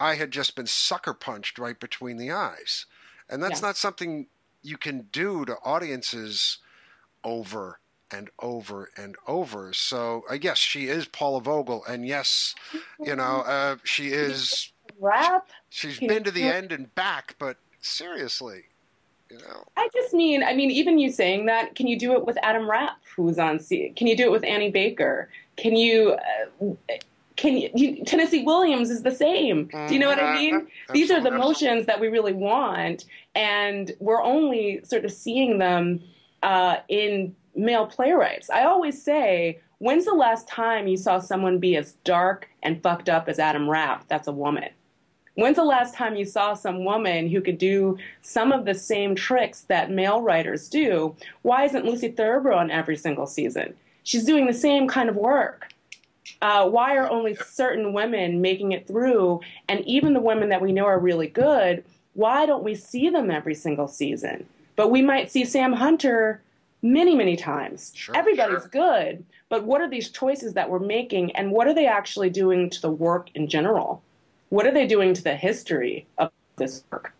I 0.00 0.14
had 0.14 0.30
just 0.30 0.56
been 0.56 0.66
sucker 0.66 1.14
punched 1.14 1.58
right 1.58 1.78
between 1.78 2.16
the 2.16 2.30
eyes. 2.30 2.86
And 3.28 3.42
that's 3.42 3.60
yeah. 3.60 3.68
not 3.68 3.76
something 3.76 4.26
you 4.62 4.78
can 4.78 5.08
do 5.12 5.44
to 5.44 5.56
audiences 5.64 6.58
over 7.24 7.80
and 8.10 8.30
over 8.40 8.90
and 8.96 9.16
over. 9.26 9.72
So 9.72 10.24
uh, 10.30 10.38
yes, 10.40 10.58
she 10.58 10.86
is 10.86 11.06
Paula 11.06 11.40
Vogel, 11.40 11.84
and 11.88 12.06
yes, 12.06 12.54
you 13.00 13.16
know 13.16 13.42
uh, 13.46 13.76
she 13.84 14.08
is. 14.08 14.72
Rap. 15.00 15.48
She's 15.68 16.00
been 16.00 16.24
to 16.24 16.30
the 16.30 16.42
end 16.42 16.72
and 16.72 16.92
back, 16.94 17.36
but 17.38 17.58
seriously, 17.80 18.64
you 19.30 19.38
know. 19.38 19.64
I 19.76 19.88
just 19.92 20.14
mean, 20.14 20.42
I 20.42 20.54
mean, 20.54 20.70
even 20.70 20.98
you 20.98 21.12
saying 21.12 21.46
that, 21.46 21.74
can 21.74 21.86
you 21.86 21.98
do 21.98 22.14
it 22.14 22.24
with 22.24 22.36
Adam 22.42 22.68
Rapp, 22.68 22.96
who's 23.14 23.38
on? 23.38 23.60
C- 23.60 23.92
can 23.94 24.06
you 24.06 24.16
do 24.16 24.24
it 24.24 24.32
with 24.32 24.44
Annie 24.44 24.70
Baker? 24.70 25.28
Can 25.56 25.76
you? 25.76 26.16
Uh, 26.90 26.94
can 27.36 27.56
you, 27.56 27.70
you, 27.72 28.04
Tennessee 28.04 28.42
Williams 28.42 28.90
is 28.90 29.04
the 29.04 29.14
same. 29.14 29.66
Do 29.66 29.94
you 29.94 30.00
know 30.00 30.08
what 30.08 30.20
I 30.20 30.34
mean? 30.34 30.62
Mm-hmm. 30.62 30.92
These 30.92 31.12
are 31.12 31.20
the 31.20 31.30
motions 31.30 31.86
that 31.86 32.00
we 32.00 32.08
really 32.08 32.32
want, 32.32 33.04
and 33.36 33.92
we're 34.00 34.20
only 34.20 34.80
sort 34.82 35.04
of 35.04 35.12
seeing 35.12 35.58
them 35.58 36.02
uh, 36.42 36.78
in 36.88 37.36
male 37.58 37.86
playwrights. 37.86 38.48
I 38.48 38.64
always 38.64 39.02
say, 39.02 39.60
when's 39.78 40.04
the 40.04 40.14
last 40.14 40.48
time 40.48 40.86
you 40.86 40.96
saw 40.96 41.18
someone 41.18 41.58
be 41.58 41.76
as 41.76 41.92
dark 42.04 42.48
and 42.62 42.82
fucked 42.82 43.08
up 43.08 43.28
as 43.28 43.38
Adam 43.38 43.68
Rapp? 43.68 44.08
That's 44.08 44.28
a 44.28 44.32
woman. 44.32 44.70
When's 45.34 45.56
the 45.56 45.64
last 45.64 45.94
time 45.94 46.16
you 46.16 46.24
saw 46.24 46.54
some 46.54 46.84
woman 46.84 47.28
who 47.28 47.40
could 47.40 47.58
do 47.58 47.96
some 48.22 48.50
of 48.50 48.64
the 48.64 48.74
same 48.74 49.14
tricks 49.14 49.60
that 49.62 49.90
male 49.90 50.20
writers 50.20 50.68
do? 50.68 51.14
Why 51.42 51.64
isn't 51.64 51.84
Lucy 51.84 52.08
Thurber 52.08 52.52
on 52.52 52.72
every 52.72 52.96
single 52.96 53.26
season? 53.26 53.74
She's 54.02 54.24
doing 54.24 54.46
the 54.46 54.54
same 54.54 54.88
kind 54.88 55.08
of 55.08 55.16
work. 55.16 55.72
Uh, 56.42 56.68
why 56.68 56.96
are 56.96 57.08
only 57.08 57.36
certain 57.36 57.92
women 57.92 58.40
making 58.40 58.72
it 58.72 58.86
through? 58.86 59.40
And 59.68 59.84
even 59.86 60.12
the 60.12 60.20
women 60.20 60.48
that 60.48 60.60
we 60.60 60.72
know 60.72 60.86
are 60.86 60.98
really 60.98 61.28
good, 61.28 61.84
why 62.14 62.44
don't 62.44 62.64
we 62.64 62.74
see 62.74 63.08
them 63.08 63.30
every 63.30 63.54
single 63.54 63.86
season? 63.86 64.44
But 64.74 64.90
we 64.90 65.02
might 65.02 65.30
see 65.30 65.44
Sam 65.44 65.72
Hunter 65.72 66.42
many, 66.82 67.14
many 67.14 67.36
times. 67.36 67.92
Sure, 67.94 68.16
Everybody's 68.16 68.62
sure. 68.62 68.68
good, 68.68 69.24
but 69.48 69.64
what 69.64 69.80
are 69.80 69.88
these 69.88 70.10
choices 70.10 70.54
that 70.54 70.70
we're 70.70 70.78
making, 70.78 71.32
and 71.32 71.50
what 71.52 71.66
are 71.66 71.74
they 71.74 71.86
actually 71.86 72.30
doing 72.30 72.70
to 72.70 72.80
the 72.80 72.90
work 72.90 73.30
in 73.34 73.48
general? 73.48 74.02
What 74.50 74.66
are 74.66 74.72
they 74.72 74.86
doing 74.86 75.14
to 75.14 75.22
the 75.22 75.34
history 75.34 76.06
of 76.18 76.30
this 76.56 76.84
work? 76.90 77.14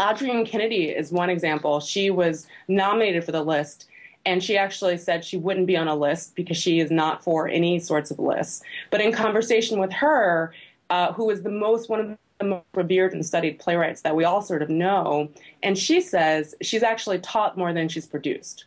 Adrienne 0.00 0.44
Kennedy 0.44 0.90
is 0.90 1.10
one 1.10 1.30
example. 1.30 1.80
She 1.80 2.10
was 2.10 2.46
nominated 2.68 3.24
for 3.24 3.32
the 3.32 3.42
list, 3.42 3.86
and 4.24 4.42
she 4.42 4.56
actually 4.56 4.96
said 4.98 5.24
she 5.24 5.36
wouldn't 5.36 5.66
be 5.66 5.76
on 5.76 5.88
a 5.88 5.96
list 5.96 6.36
because 6.36 6.56
she 6.56 6.80
is 6.80 6.90
not 6.90 7.22
for 7.24 7.48
any 7.48 7.78
sorts 7.78 8.10
of 8.10 8.18
lists. 8.18 8.62
But 8.90 9.00
in 9.00 9.12
conversation 9.12 9.78
with 9.78 9.92
her, 9.92 10.52
uh, 10.90 11.12
who 11.12 11.30
is 11.30 11.42
the 11.42 11.50
most 11.50 11.88
one 11.88 12.00
of 12.00 12.18
the 12.38 12.44
most 12.44 12.64
revered 12.74 13.12
and 13.12 13.26
studied 13.26 13.58
playwrights 13.58 14.02
that 14.02 14.14
we 14.14 14.24
all 14.24 14.42
sort 14.42 14.62
of 14.62 14.70
know, 14.70 15.28
and 15.62 15.76
she 15.76 16.00
says 16.00 16.54
she's 16.62 16.82
actually 16.82 17.18
taught 17.18 17.58
more 17.58 17.72
than 17.72 17.88
she's 17.88 18.06
produced. 18.06 18.66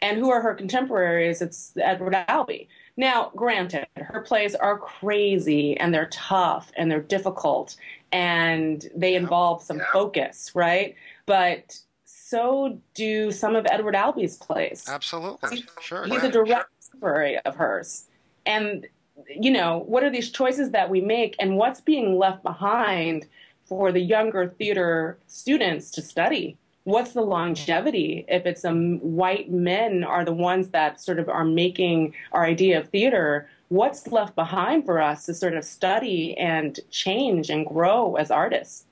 And 0.00 0.16
who 0.18 0.30
are 0.30 0.40
her 0.40 0.54
contemporaries? 0.54 1.42
It's 1.42 1.72
Edward 1.76 2.14
Albee. 2.28 2.68
Now, 2.96 3.30
granted, 3.36 3.86
her 3.96 4.20
plays 4.20 4.54
are 4.54 4.78
crazy 4.78 5.76
and 5.78 5.92
they're 5.94 6.08
tough 6.10 6.72
and 6.76 6.90
they're 6.90 7.00
difficult 7.00 7.76
and 8.12 8.88
they 8.94 9.14
involve 9.14 9.62
some 9.62 9.80
focus, 9.92 10.52
right? 10.54 10.94
But 11.26 11.78
so 12.04 12.80
do 12.94 13.30
some 13.32 13.56
of 13.56 13.66
Edward 13.70 13.94
Albee's 13.94 14.36
plays. 14.36 14.84
Absolutely. 14.88 15.56
He's, 15.56 15.64
sure. 15.80 16.04
He's 16.04 16.22
yeah. 16.22 16.28
a 16.28 16.32
direct 16.32 16.70
story 16.82 17.38
of 17.38 17.56
hers. 17.56 18.06
And, 18.46 18.86
you 19.28 19.50
know, 19.50 19.84
what 19.86 20.02
are 20.02 20.10
these 20.10 20.30
choices 20.30 20.70
that 20.72 20.90
we 20.90 21.00
make 21.00 21.36
and 21.38 21.56
what's 21.56 21.80
being 21.80 22.18
left 22.18 22.42
behind 22.42 23.26
for 23.64 23.92
the 23.92 24.00
younger 24.00 24.48
theater 24.58 25.18
students 25.26 25.90
to 25.92 26.02
study? 26.02 26.56
What's 26.88 27.12
the 27.12 27.20
longevity 27.20 28.24
if 28.28 28.46
it's 28.46 28.64
um, 28.64 28.98
white 29.00 29.50
men 29.50 30.02
are 30.02 30.24
the 30.24 30.32
ones 30.32 30.70
that 30.70 30.98
sort 30.98 31.18
of 31.18 31.28
are 31.28 31.44
making 31.44 32.14
our 32.32 32.46
idea 32.46 32.78
of 32.78 32.88
theater? 32.88 33.46
What's 33.68 34.06
left 34.06 34.34
behind 34.34 34.86
for 34.86 34.98
us 34.98 35.26
to 35.26 35.34
sort 35.34 35.54
of 35.54 35.64
study 35.64 36.34
and 36.38 36.80
change 36.90 37.50
and 37.50 37.66
grow 37.66 38.14
as 38.14 38.30
artists? 38.30 38.86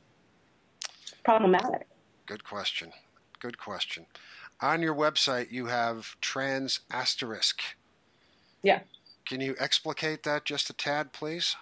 Problematic. 1.25 1.87
Good 2.27 2.45
question. 2.45 2.93
Good 3.41 3.57
question. 3.57 4.05
On 4.61 4.83
your 4.83 4.95
website 4.95 5.51
you 5.51 5.67
have 5.67 6.21
trans 6.21 6.81
asterisk. 6.91 7.63
Yeah. 8.63 8.81
Can 9.27 9.41
you 9.41 9.57
explicate 9.59 10.23
that 10.25 10.45
just 10.45 10.69
a 10.69 10.75
tad 10.75 11.15
please? 11.15 11.57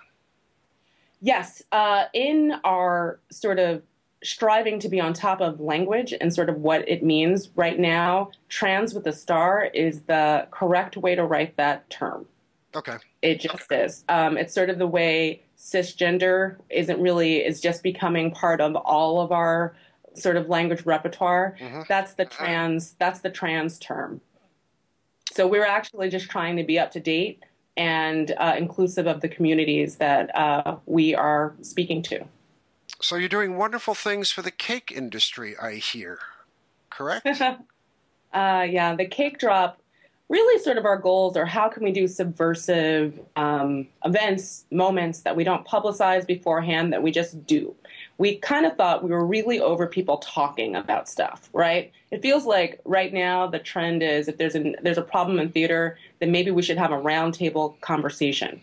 Yes. 1.20 1.62
Uh, 1.70 2.06
in 2.12 2.54
our 2.64 3.20
sort 3.30 3.60
of 3.60 3.82
striving 4.24 4.78
to 4.80 4.88
be 4.88 5.00
on 5.00 5.12
top 5.12 5.40
of 5.40 5.60
language 5.60 6.14
and 6.20 6.34
sort 6.34 6.48
of 6.48 6.56
what 6.56 6.88
it 6.88 7.02
means 7.02 7.50
right 7.54 7.78
now, 7.78 8.30
trans 8.48 8.94
with 8.94 9.06
a 9.06 9.12
star 9.12 9.64
is 9.74 10.02
the 10.02 10.46
correct 10.50 10.96
way 10.96 11.14
to 11.14 11.24
write 11.24 11.56
that 11.56 11.88
term. 11.90 12.26
Okay. 12.74 12.96
It 13.22 13.40
just 13.40 13.70
is. 13.70 14.04
Um, 14.08 14.36
it's 14.36 14.52
sort 14.52 14.70
of 14.70 14.78
the 14.78 14.86
way 14.86 15.42
cisgender 15.56 16.56
isn't 16.70 17.00
really 17.00 17.44
is 17.44 17.60
just 17.60 17.82
becoming 17.82 18.30
part 18.30 18.60
of 18.60 18.74
all 18.74 19.20
of 19.20 19.30
our 19.30 19.76
sort 20.14 20.36
of 20.36 20.48
language 20.48 20.84
repertoire. 20.84 21.56
Mm-hmm. 21.60 21.82
That's 21.88 22.14
the 22.14 22.24
trans. 22.24 22.92
That's 22.98 23.20
the 23.20 23.30
trans 23.30 23.78
term. 23.78 24.20
So 25.32 25.46
we're 25.46 25.66
actually 25.66 26.10
just 26.10 26.30
trying 26.30 26.56
to 26.56 26.64
be 26.64 26.78
up 26.78 26.90
to 26.92 27.00
date 27.00 27.42
and 27.76 28.32
uh, 28.38 28.54
inclusive 28.56 29.06
of 29.06 29.20
the 29.20 29.28
communities 29.28 29.96
that 29.96 30.34
uh, 30.36 30.76
we 30.86 31.14
are 31.14 31.54
speaking 31.60 32.02
to. 32.02 32.24
So 33.04 33.16
you're 33.16 33.28
doing 33.28 33.58
wonderful 33.58 33.94
things 33.94 34.30
for 34.30 34.40
the 34.40 34.50
cake 34.50 34.90
industry, 34.90 35.54
I 35.58 35.74
hear. 35.74 36.20
Correct? 36.88 37.26
uh, 37.42 37.58
yeah, 38.32 38.96
the 38.96 39.04
cake 39.04 39.38
drop. 39.38 39.78
Really, 40.30 40.58
sort 40.62 40.78
of 40.78 40.86
our 40.86 40.96
goals 40.96 41.36
are 41.36 41.44
how 41.44 41.68
can 41.68 41.84
we 41.84 41.92
do 41.92 42.08
subversive 42.08 43.20
um, 43.36 43.88
events, 44.06 44.64
moments 44.70 45.20
that 45.20 45.36
we 45.36 45.44
don't 45.44 45.66
publicize 45.66 46.26
beforehand, 46.26 46.94
that 46.94 47.02
we 47.02 47.10
just 47.10 47.46
do. 47.46 47.74
we 48.16 48.36
kind 48.36 48.64
of 48.64 48.74
thought 48.78 49.04
we 49.04 49.10
were 49.10 49.26
really 49.26 49.60
over 49.60 49.86
people 49.86 50.16
talking 50.16 50.74
about 50.74 51.06
stuff, 51.06 51.50
right? 51.52 51.92
It 52.10 52.22
feels 52.22 52.46
like 52.46 52.80
right 52.86 53.12
now 53.12 53.46
the 53.46 53.58
trend 53.58 54.02
is 54.02 54.28
if 54.28 54.38
there's 54.38 54.56
a 54.56 54.74
there's 54.80 54.96
a 54.96 55.02
problem 55.02 55.38
in 55.38 55.50
theater, 55.50 55.98
then 56.20 56.32
maybe 56.32 56.50
we 56.50 56.62
should 56.62 56.78
have 56.78 56.90
a 56.90 56.96
roundtable 56.96 57.78
conversation, 57.82 58.62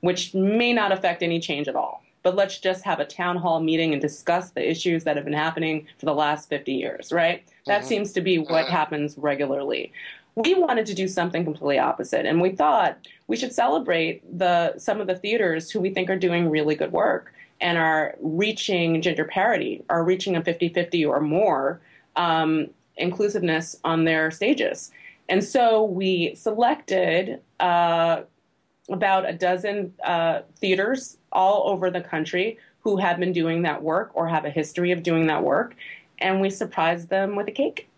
which 0.00 0.32
may 0.32 0.72
not 0.72 0.90
affect 0.90 1.22
any 1.22 1.38
change 1.38 1.68
at 1.68 1.76
all. 1.76 2.02
But 2.22 2.34
let's 2.34 2.58
just 2.58 2.84
have 2.84 3.00
a 3.00 3.04
town 3.04 3.36
hall 3.36 3.60
meeting 3.60 3.92
and 3.92 4.02
discuss 4.02 4.50
the 4.50 4.68
issues 4.68 5.04
that 5.04 5.16
have 5.16 5.24
been 5.24 5.34
happening 5.34 5.86
for 5.98 6.06
the 6.06 6.14
last 6.14 6.48
50 6.48 6.72
years, 6.72 7.12
right? 7.12 7.46
That 7.66 7.80
mm-hmm. 7.80 7.88
seems 7.88 8.12
to 8.12 8.20
be 8.20 8.38
what 8.38 8.64
uh-huh. 8.64 8.70
happens 8.70 9.16
regularly 9.16 9.92
we 10.38 10.54
wanted 10.54 10.86
to 10.86 10.94
do 10.94 11.08
something 11.08 11.42
completely 11.42 11.78
opposite 11.78 12.24
and 12.24 12.40
we 12.40 12.50
thought 12.50 12.96
we 13.26 13.36
should 13.36 13.52
celebrate 13.52 14.22
the 14.38 14.78
some 14.78 15.00
of 15.00 15.08
the 15.08 15.16
theaters 15.16 15.70
who 15.70 15.80
we 15.80 15.90
think 15.90 16.08
are 16.08 16.18
doing 16.18 16.48
really 16.48 16.76
good 16.76 16.92
work 16.92 17.32
and 17.60 17.76
are 17.76 18.14
reaching 18.20 19.02
gender 19.02 19.24
parity 19.24 19.84
are 19.90 20.04
reaching 20.04 20.36
a 20.36 20.40
50-50 20.40 21.08
or 21.08 21.20
more 21.20 21.80
um, 22.14 22.68
inclusiveness 22.96 23.80
on 23.82 24.04
their 24.04 24.30
stages 24.30 24.92
and 25.28 25.42
so 25.42 25.82
we 25.82 26.34
selected 26.36 27.40
uh, 27.58 28.22
about 28.88 29.28
a 29.28 29.32
dozen 29.32 29.92
uh, 30.04 30.40
theaters 30.56 31.18
all 31.32 31.68
over 31.68 31.90
the 31.90 32.00
country 32.00 32.58
who 32.80 32.96
have 32.96 33.18
been 33.18 33.32
doing 33.32 33.62
that 33.62 33.82
work 33.82 34.10
or 34.14 34.28
have 34.28 34.44
a 34.44 34.50
history 34.50 34.92
of 34.92 35.02
doing 35.02 35.26
that 35.26 35.42
work 35.42 35.74
and 36.20 36.40
we 36.40 36.50
surprised 36.50 37.08
them 37.08 37.36
with 37.36 37.48
a 37.48 37.52
cake 37.52 37.88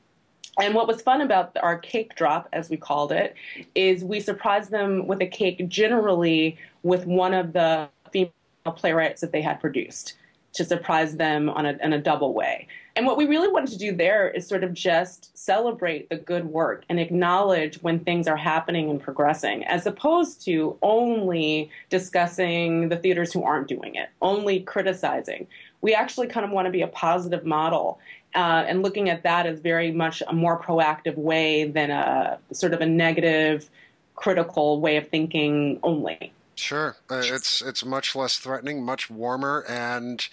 and 0.61 0.74
what 0.74 0.87
was 0.87 1.00
fun 1.00 1.20
about 1.20 1.57
our 1.62 1.79
cake 1.79 2.14
drop, 2.16 2.48
as 2.53 2.68
we 2.68 2.76
called 2.76 3.12
it, 3.12 3.35
is 3.74 4.05
we 4.05 4.20
surprised 4.20 4.70
them 4.70 5.07
with 5.07 5.22
a 5.22 5.26
cake 5.26 5.66
generally 5.68 6.59
with 6.83 7.07
one 7.07 7.33
of 7.33 7.53
the 7.53 7.88
female 8.12 8.33
playwrights 8.66 9.20
that 9.20 9.33
they 9.33 9.40
had 9.40 9.61
produced 9.61 10.14
to 10.53 10.64
surprise 10.64 11.16
them 11.16 11.48
on 11.48 11.64
a, 11.66 11.79
in 11.83 11.92
a 11.92 11.98
double 11.98 12.35
way. 12.35 12.66
And 12.96 13.07
what 13.07 13.16
we 13.16 13.26
really 13.26 13.48
wanted 13.48 13.70
to 13.70 13.79
do 13.79 13.94
there 13.94 14.29
is 14.29 14.46
sort 14.46 14.64
of 14.64 14.72
just 14.72 15.37
celebrate 15.38 16.09
the 16.09 16.16
good 16.16 16.46
work 16.46 16.85
and 16.88 16.98
acknowledge 16.98 17.81
when 17.83 18.00
things 18.00 18.26
are 18.26 18.37
happening 18.37 18.90
and 18.90 19.00
progressing, 19.00 19.64
as 19.64 19.87
opposed 19.87 20.44
to 20.46 20.76
only 20.83 21.70
discussing 21.88 22.88
the 22.88 22.96
theaters 22.96 23.33
who 23.33 23.44
aren't 23.44 23.68
doing 23.68 23.94
it, 23.94 24.09
only 24.20 24.61
criticizing. 24.61 25.46
We 25.83 25.94
actually 25.94 26.26
kind 26.26 26.44
of 26.44 26.53
want 26.53 26.66
to 26.66 26.72
be 26.72 26.83
a 26.83 26.88
positive 26.88 27.46
model 27.46 28.00
uh, 28.35 28.64
and 28.66 28.83
looking 28.83 29.09
at 29.09 29.22
that 29.22 29.46
as 29.46 29.61
very 29.61 29.92
much 29.92 30.22
a 30.26 30.33
more 30.33 30.61
proactive 30.61 31.16
way 31.16 31.64
than 31.64 31.90
a 31.90 32.38
sort 32.53 32.74
of 32.74 32.81
a 32.81 32.87
negative, 32.87 33.70
critical 34.14 34.81
way 34.81 34.96
of 34.96 35.09
thinking 35.09 35.81
only. 35.83 36.33
Sure, 36.55 36.96
uh, 37.11 37.22
it's 37.24 37.62
it's 37.62 37.85
much 37.85 38.14
less 38.14 38.37
threatening, 38.37 38.85
much 38.85 39.09
warmer, 39.09 39.64
and 39.66 40.29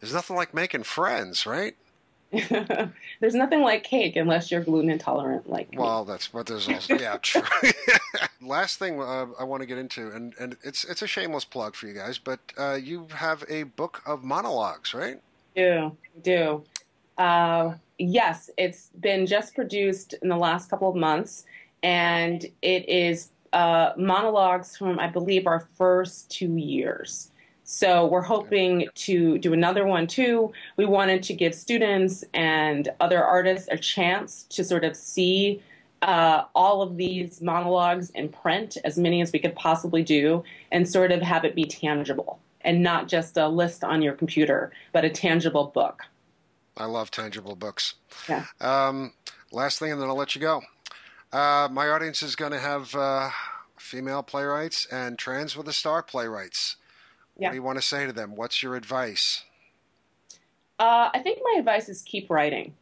there's 0.00 0.14
nothing 0.14 0.36
like 0.36 0.54
making 0.54 0.84
friends, 0.84 1.44
right? 1.44 1.74
there's 3.20 3.34
nothing 3.34 3.60
like 3.60 3.84
cake 3.84 4.16
unless 4.16 4.50
you're 4.50 4.62
gluten 4.62 4.90
intolerant, 4.90 5.48
like 5.50 5.70
me. 5.70 5.78
Well, 5.78 6.04
that's 6.04 6.28
but 6.28 6.46
there's 6.46 6.68
also 6.68 6.94
yeah, 6.98 7.16
true. 7.18 7.42
Last 8.40 8.78
thing 8.78 9.00
uh, 9.00 9.26
I 9.38 9.44
want 9.44 9.60
to 9.62 9.66
get 9.66 9.78
into, 9.78 10.10
and 10.10 10.34
and 10.40 10.56
it's 10.62 10.84
it's 10.84 11.02
a 11.02 11.06
shameless 11.06 11.44
plug 11.44 11.74
for 11.74 11.86
you 11.86 11.94
guys, 11.94 12.18
but 12.18 12.40
uh, 12.56 12.74
you 12.74 13.06
have 13.14 13.44
a 13.48 13.64
book 13.64 14.02
of 14.06 14.24
monologues, 14.24 14.94
right? 14.94 15.20
Do 15.54 15.94
do 16.22 16.64
uh, 17.18 17.74
yes, 17.98 18.50
it's 18.56 18.90
been 19.00 19.26
just 19.26 19.54
produced 19.54 20.14
in 20.22 20.28
the 20.28 20.36
last 20.36 20.70
couple 20.70 20.88
of 20.88 20.96
months, 20.96 21.44
and 21.82 22.44
it 22.62 22.88
is 22.88 23.30
uh, 23.52 23.92
monologues 23.96 24.76
from, 24.76 24.98
I 24.98 25.08
believe, 25.08 25.46
our 25.46 25.60
first 25.76 26.30
two 26.30 26.56
years. 26.56 27.30
So 27.72 28.04
we're 28.04 28.20
hoping 28.20 28.86
to 28.96 29.38
do 29.38 29.54
another 29.54 29.86
one 29.86 30.06
too. 30.06 30.52
We 30.76 30.84
wanted 30.84 31.22
to 31.22 31.32
give 31.32 31.54
students 31.54 32.22
and 32.34 32.90
other 33.00 33.24
artists 33.24 33.66
a 33.70 33.78
chance 33.78 34.42
to 34.50 34.62
sort 34.62 34.84
of 34.84 34.94
see 34.94 35.62
uh, 36.02 36.44
all 36.54 36.82
of 36.82 36.98
these 36.98 37.40
monologues 37.40 38.10
in 38.10 38.28
print, 38.28 38.76
as 38.84 38.98
many 38.98 39.22
as 39.22 39.32
we 39.32 39.38
could 39.38 39.54
possibly 39.54 40.02
do, 40.02 40.44
and 40.70 40.86
sort 40.86 41.12
of 41.12 41.22
have 41.22 41.46
it 41.46 41.54
be 41.54 41.64
tangible 41.64 42.40
and 42.60 42.82
not 42.82 43.08
just 43.08 43.38
a 43.38 43.48
list 43.48 43.82
on 43.84 44.02
your 44.02 44.12
computer, 44.12 44.70
but 44.92 45.06
a 45.06 45.10
tangible 45.10 45.72
book. 45.74 46.02
I 46.76 46.84
love 46.84 47.10
tangible 47.10 47.56
books. 47.56 47.94
Yeah. 48.28 48.44
Um, 48.60 49.14
last 49.50 49.78
thing, 49.78 49.92
and 49.92 50.00
then 50.00 50.10
I'll 50.10 50.14
let 50.14 50.34
you 50.34 50.42
go. 50.42 50.60
Uh, 51.32 51.68
my 51.72 51.88
audience 51.88 52.22
is 52.22 52.36
going 52.36 52.52
to 52.52 52.60
have 52.60 52.94
uh, 52.94 53.30
female 53.78 54.22
playwrights 54.22 54.84
and 54.92 55.18
trans 55.18 55.56
with 55.56 55.66
a 55.68 55.72
star 55.72 56.02
playwrights. 56.02 56.76
Yeah. 57.42 57.48
What 57.48 57.52
do 57.52 57.56
you 57.56 57.62
want 57.64 57.78
to 57.78 57.82
say 57.82 58.06
to 58.06 58.12
them? 58.12 58.36
What's 58.36 58.62
your 58.62 58.76
advice? 58.76 59.42
Uh, 60.78 61.10
I 61.12 61.18
think 61.18 61.40
my 61.42 61.58
advice 61.58 61.88
is 61.88 62.02
keep 62.02 62.30
writing. 62.30 62.74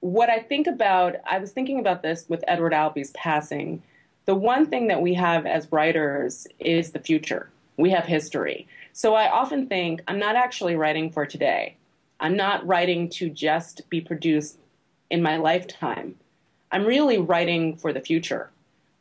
What 0.00 0.30
I 0.30 0.38
think 0.38 0.66
about, 0.66 1.16
I 1.26 1.38
was 1.38 1.52
thinking 1.52 1.78
about 1.78 2.02
this 2.02 2.24
with 2.26 2.42
Edward 2.48 2.72
Albee's 2.72 3.10
passing. 3.10 3.82
The 4.24 4.34
one 4.34 4.64
thing 4.64 4.86
that 4.86 5.02
we 5.02 5.12
have 5.12 5.44
as 5.44 5.70
writers 5.70 6.46
is 6.58 6.92
the 6.92 7.00
future. 7.00 7.50
We 7.76 7.90
have 7.90 8.04
history. 8.04 8.66
So 8.94 9.14
I 9.14 9.28
often 9.28 9.66
think 9.66 10.00
I'm 10.08 10.18
not 10.18 10.36
actually 10.36 10.74
writing 10.74 11.10
for 11.10 11.26
today. 11.26 11.76
I'm 12.18 12.34
not 12.34 12.66
writing 12.66 13.10
to 13.10 13.28
just 13.28 13.90
be 13.90 14.00
produced 14.00 14.58
in 15.10 15.20
my 15.20 15.36
lifetime. 15.36 16.14
I'm 16.72 16.86
really 16.86 17.18
writing 17.18 17.76
for 17.76 17.92
the 17.92 18.00
future. 18.00 18.48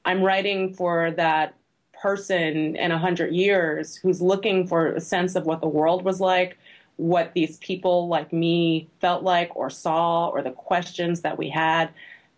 I'm 0.03 0.21
writing 0.21 0.73
for 0.73 1.11
that 1.11 1.53
person 2.01 2.75
in 2.75 2.91
a 2.91 2.97
hundred 2.97 3.33
years 3.33 3.95
who's 3.95 4.21
looking 4.21 4.67
for 4.67 4.87
a 4.87 5.01
sense 5.01 5.35
of 5.35 5.45
what 5.45 5.61
the 5.61 5.67
world 5.67 6.03
was 6.03 6.19
like, 6.19 6.57
what 6.97 7.33
these 7.33 7.57
people 7.57 8.07
like 8.07 8.33
me 8.33 8.89
felt 8.99 9.23
like 9.23 9.55
or 9.55 9.69
saw, 9.69 10.27
or 10.27 10.41
the 10.41 10.51
questions 10.51 11.21
that 11.21 11.37
we 11.37 11.49
had. 11.49 11.89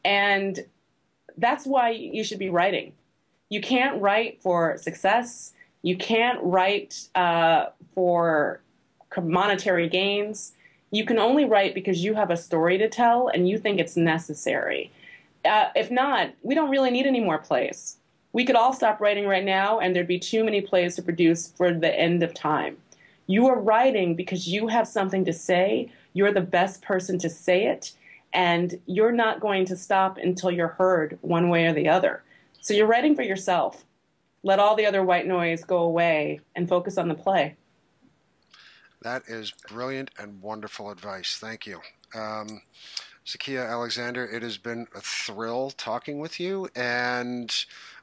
And 0.03 0.65
that's 1.37 1.65
why 1.65 1.91
you 1.91 2.23
should 2.23 2.39
be 2.39 2.49
writing. 2.49 2.93
You 3.49 3.61
can't 3.61 4.01
write 4.01 4.41
for 4.41 4.77
success. 4.77 5.53
You 5.81 5.97
can't 5.97 6.39
write 6.41 7.07
uh, 7.15 7.67
for 7.93 8.61
monetary 9.17 9.87
gains 9.87 10.53
you 10.91 11.05
can 11.05 11.19
only 11.19 11.45
write 11.45 11.73
because 11.73 12.03
you 12.03 12.15
have 12.15 12.31
a 12.31 12.37
story 12.37 12.77
to 12.77 12.89
tell 12.89 13.27
and 13.27 13.47
you 13.47 13.57
think 13.57 13.79
it's 13.79 13.95
necessary. 13.95 14.91
Uh, 15.45 15.69
if 15.75 15.91
not, 15.91 16.31
we 16.41 16.55
don't 16.55 16.69
really 16.69 16.91
need 16.91 17.05
any 17.05 17.19
more 17.19 17.37
plays. 17.37 17.97
We 18.31 18.45
could 18.45 18.55
all 18.55 18.73
stop 18.73 18.99
writing 18.99 19.25
right 19.25 19.43
now 19.43 19.79
and 19.79 19.95
there'd 19.95 20.07
be 20.07 20.19
too 20.19 20.43
many 20.43 20.61
plays 20.61 20.95
to 20.95 21.01
produce 21.01 21.51
for 21.51 21.73
the 21.73 21.93
end 21.93 22.21
of 22.21 22.33
time. 22.33 22.77
You 23.27 23.47
are 23.47 23.59
writing 23.59 24.15
because 24.15 24.47
you 24.47 24.67
have 24.67 24.87
something 24.87 25.25
to 25.25 25.33
say, 25.33 25.91
you're 26.13 26.33
the 26.33 26.41
best 26.41 26.81
person 26.81 27.19
to 27.19 27.29
say 27.29 27.67
it, 27.67 27.91
and 28.33 28.79
you're 28.85 29.11
not 29.11 29.39
going 29.39 29.65
to 29.65 29.75
stop 29.75 30.17
until 30.17 30.51
you're 30.51 30.67
heard 30.67 31.17
one 31.21 31.49
way 31.49 31.65
or 31.65 31.73
the 31.73 31.89
other. 31.89 32.23
So 32.59 32.73
you're 32.73 32.87
writing 32.87 33.15
for 33.15 33.21
yourself. 33.21 33.85
Let 34.41 34.59
all 34.59 34.75
the 34.75 34.85
other 34.85 35.03
white 35.03 35.27
noise 35.27 35.63
go 35.63 35.79
away 35.79 36.39
and 36.55 36.67
focus 36.67 36.97
on 36.97 37.07
the 37.07 37.15
play. 37.15 37.55
That 39.01 39.23
is 39.27 39.53
brilliant 39.69 40.11
and 40.17 40.41
wonderful 40.41 40.89
advice. 40.91 41.37
Thank 41.39 41.65
you. 41.65 41.79
Um, 42.13 42.61
Zakiyyah 43.25 43.69
Alexander, 43.69 44.25
it 44.25 44.41
has 44.41 44.57
been 44.57 44.87
a 44.95 45.01
thrill 45.01 45.71
talking 45.71 46.19
with 46.19 46.39
you 46.39 46.67
and 46.75 47.53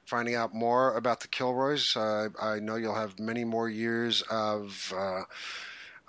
finding 0.07 0.35
out 0.37 0.55
more 0.55 0.95
about 0.97 1.21
the 1.21 1.29
Kilroys. 1.29 1.97
Uh, 1.97 2.29
I 2.41 2.61
know 2.61 2.77
you'll 2.77 2.95
have 2.95 3.19
many 3.19 3.45
more 3.45 3.69
years 3.69 4.23
of 4.31 4.93
uh, 4.97 5.23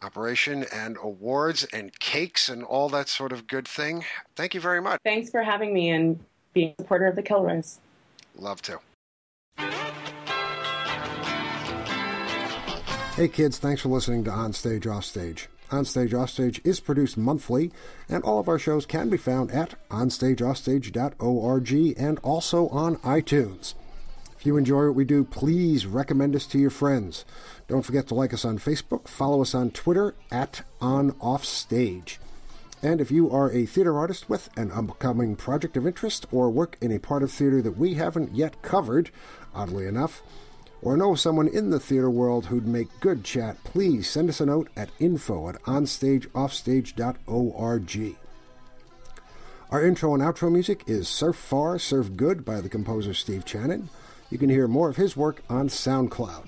operation 0.02 0.66
and 0.72 0.98
awards 1.02 1.66
and 1.74 1.98
cakes 2.00 2.48
and 2.48 2.64
all 2.64 2.90
that 2.90 3.10
sort 3.10 3.32
of 3.32 3.48
good 3.48 3.68
thing. 3.68 4.06
Thank 4.36 4.54
you 4.54 4.62
very 4.62 4.82
much. 4.82 5.02
Thanks 5.04 5.32
for 5.32 5.42
having 5.42 5.74
me 5.74 5.90
and 5.90 6.24
being 6.54 6.76
a 6.78 6.82
supporter 6.84 7.08
of 7.08 7.16
the 7.16 7.24
Kilroys. 7.24 7.80
Love 8.36 8.62
to. 8.64 8.80
Hey 13.16 13.28
kids, 13.28 13.58
thanks 13.58 13.82
for 13.82 13.90
listening 13.90 14.24
to 14.26 14.32
On 14.32 14.54
Stage 14.54 14.86
Offstage. 14.86 15.50
On 15.72 15.84
Stage 15.84 16.14
Offstage 16.14 16.62
is 16.64 16.80
produced 16.80 17.18
monthly, 17.18 17.72
and 18.08 18.24
all 18.24 18.40
of 18.40 18.48
our 18.48 18.60
shows 18.60 18.86
can 18.86 19.10
be 19.10 19.18
found 19.18 19.50
at 19.52 19.74
onstageoffstage.org 19.90 21.72
and 21.98 22.20
also 22.20 22.70
on 22.70 22.96
iTunes. 22.98 23.74
If 24.40 24.46
you 24.46 24.58
enjoy 24.58 24.86
what 24.86 24.96
we 24.96 25.04
do, 25.04 25.24
please 25.24 25.88
recommend 25.88 26.36
us 26.36 26.46
to 26.48 26.60
your 26.60 26.70
friends. 26.70 27.26
Don't 27.68 27.82
forget 27.82 28.08
to 28.08 28.16
like 28.16 28.34
us 28.34 28.46
on 28.46 28.60
Facebook, 28.60 29.08
follow 29.08 29.42
us 29.42 29.56
on 29.56 29.72
Twitter 29.72 30.14
at 30.32 30.62
OnOffStage. 30.80 32.18
And 32.84 33.02
if 33.02 33.10
you 33.10 33.32
are 33.32 33.52
a 33.52 33.66
theater 33.66 33.98
artist 33.98 34.30
with 34.30 34.50
an 34.56 34.72
upcoming 34.72 35.36
project 35.36 35.76
of 35.76 35.88
interest 35.88 36.28
or 36.32 36.52
work 36.52 36.78
in 36.80 36.92
a 36.92 37.00
part 37.00 37.24
of 37.24 37.32
theater 37.32 37.64
that 37.64 37.78
we 37.78 37.96
haven't 37.96 38.36
yet 38.36 38.62
covered, 38.62 39.10
oddly 39.56 39.88
enough, 39.88 40.22
or 40.84 40.96
know 40.96 41.16
someone 41.16 41.48
in 41.48 41.72
the 41.72 41.80
theater 41.80 42.10
world 42.10 42.46
who'd 42.46 42.68
make 42.68 43.00
good 43.00 43.24
chat, 43.24 43.64
please 43.64 44.08
send 44.08 44.30
us 44.30 44.40
a 44.40 44.46
note 44.46 44.70
at 44.76 44.92
info 45.00 45.50
at 45.50 45.60
onstageoffstage.org. 45.64 48.16
Our 49.70 49.86
intro 49.86 50.14
and 50.14 50.24
outro 50.24 50.50
music 50.52 50.84
is 50.88 51.10
Surf 51.10 51.36
Far, 51.36 51.78
Surf 51.80 52.16
Good 52.16 52.46
by 52.46 52.62
the 52.62 52.70
composer 52.70 53.16
Steve 53.16 53.44
Channon. 53.44 53.90
You 54.30 54.38
can 54.38 54.50
hear 54.50 54.68
more 54.68 54.90
of 54.90 54.98
his 54.98 55.16
work 55.16 55.42
on 55.50 55.70
SoundCloud. 55.70 56.48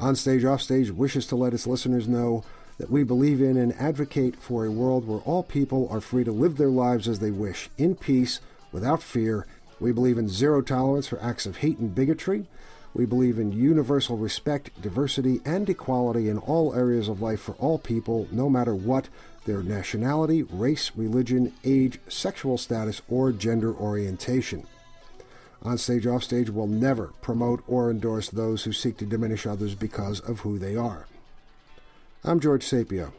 Onstage 0.00 0.44
Offstage 0.44 0.90
wishes 0.90 1.26
to 1.26 1.36
let 1.36 1.52
its 1.52 1.66
listeners 1.66 2.08
know 2.08 2.44
that 2.78 2.90
we 2.90 3.02
believe 3.04 3.42
in 3.42 3.56
and 3.56 3.74
advocate 3.74 4.36
for 4.36 4.64
a 4.64 4.70
world 4.70 5.06
where 5.06 5.20
all 5.20 5.42
people 5.42 5.86
are 5.90 6.00
free 6.00 6.24
to 6.24 6.32
live 6.32 6.56
their 6.56 6.70
lives 6.70 7.06
as 7.06 7.18
they 7.18 7.30
wish, 7.30 7.68
in 7.76 7.94
peace, 7.94 8.40
without 8.72 9.02
fear. 9.02 9.46
We 9.78 9.92
believe 9.92 10.16
in 10.16 10.28
zero 10.28 10.62
tolerance 10.62 11.06
for 11.06 11.22
acts 11.22 11.44
of 11.44 11.58
hate 11.58 11.78
and 11.78 11.94
bigotry. 11.94 12.46
We 12.94 13.04
believe 13.04 13.38
in 13.38 13.52
universal 13.52 14.16
respect, 14.16 14.70
diversity, 14.80 15.40
and 15.44 15.68
equality 15.68 16.28
in 16.28 16.38
all 16.38 16.74
areas 16.74 17.08
of 17.08 17.22
life 17.22 17.40
for 17.40 17.52
all 17.52 17.78
people, 17.78 18.28
no 18.32 18.48
matter 18.48 18.74
what 18.74 19.08
their 19.44 19.62
nationality, 19.62 20.42
race, 20.42 20.90
religion, 20.96 21.52
age, 21.64 21.98
sexual 22.08 22.56
status, 22.58 23.02
or 23.08 23.32
gender 23.32 23.74
orientation. 23.74 24.66
On 25.64 25.78
Stage 25.78 26.06
Offstage 26.06 26.50
will 26.50 26.66
never 26.66 27.12
promote 27.22 27.62
or 27.68 27.90
endorse 27.90 28.28
those 28.28 28.64
who 28.64 28.72
seek 28.72 28.96
to 28.96 29.06
diminish 29.06 29.46
others 29.46 29.76
because 29.76 30.18
of 30.20 30.40
who 30.40 30.58
they 30.58 30.74
are. 30.74 31.06
I'm 32.24 32.40
George 32.40 32.64
Sapio. 32.64 33.12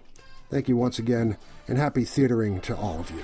Thank 0.49 0.67
you 0.67 0.75
once 0.75 0.99
again, 0.99 1.37
and 1.67 1.77
happy 1.77 2.03
theatering 2.03 2.59
to 2.61 2.75
all 2.75 2.99
of 2.99 3.11
you. 3.11 3.23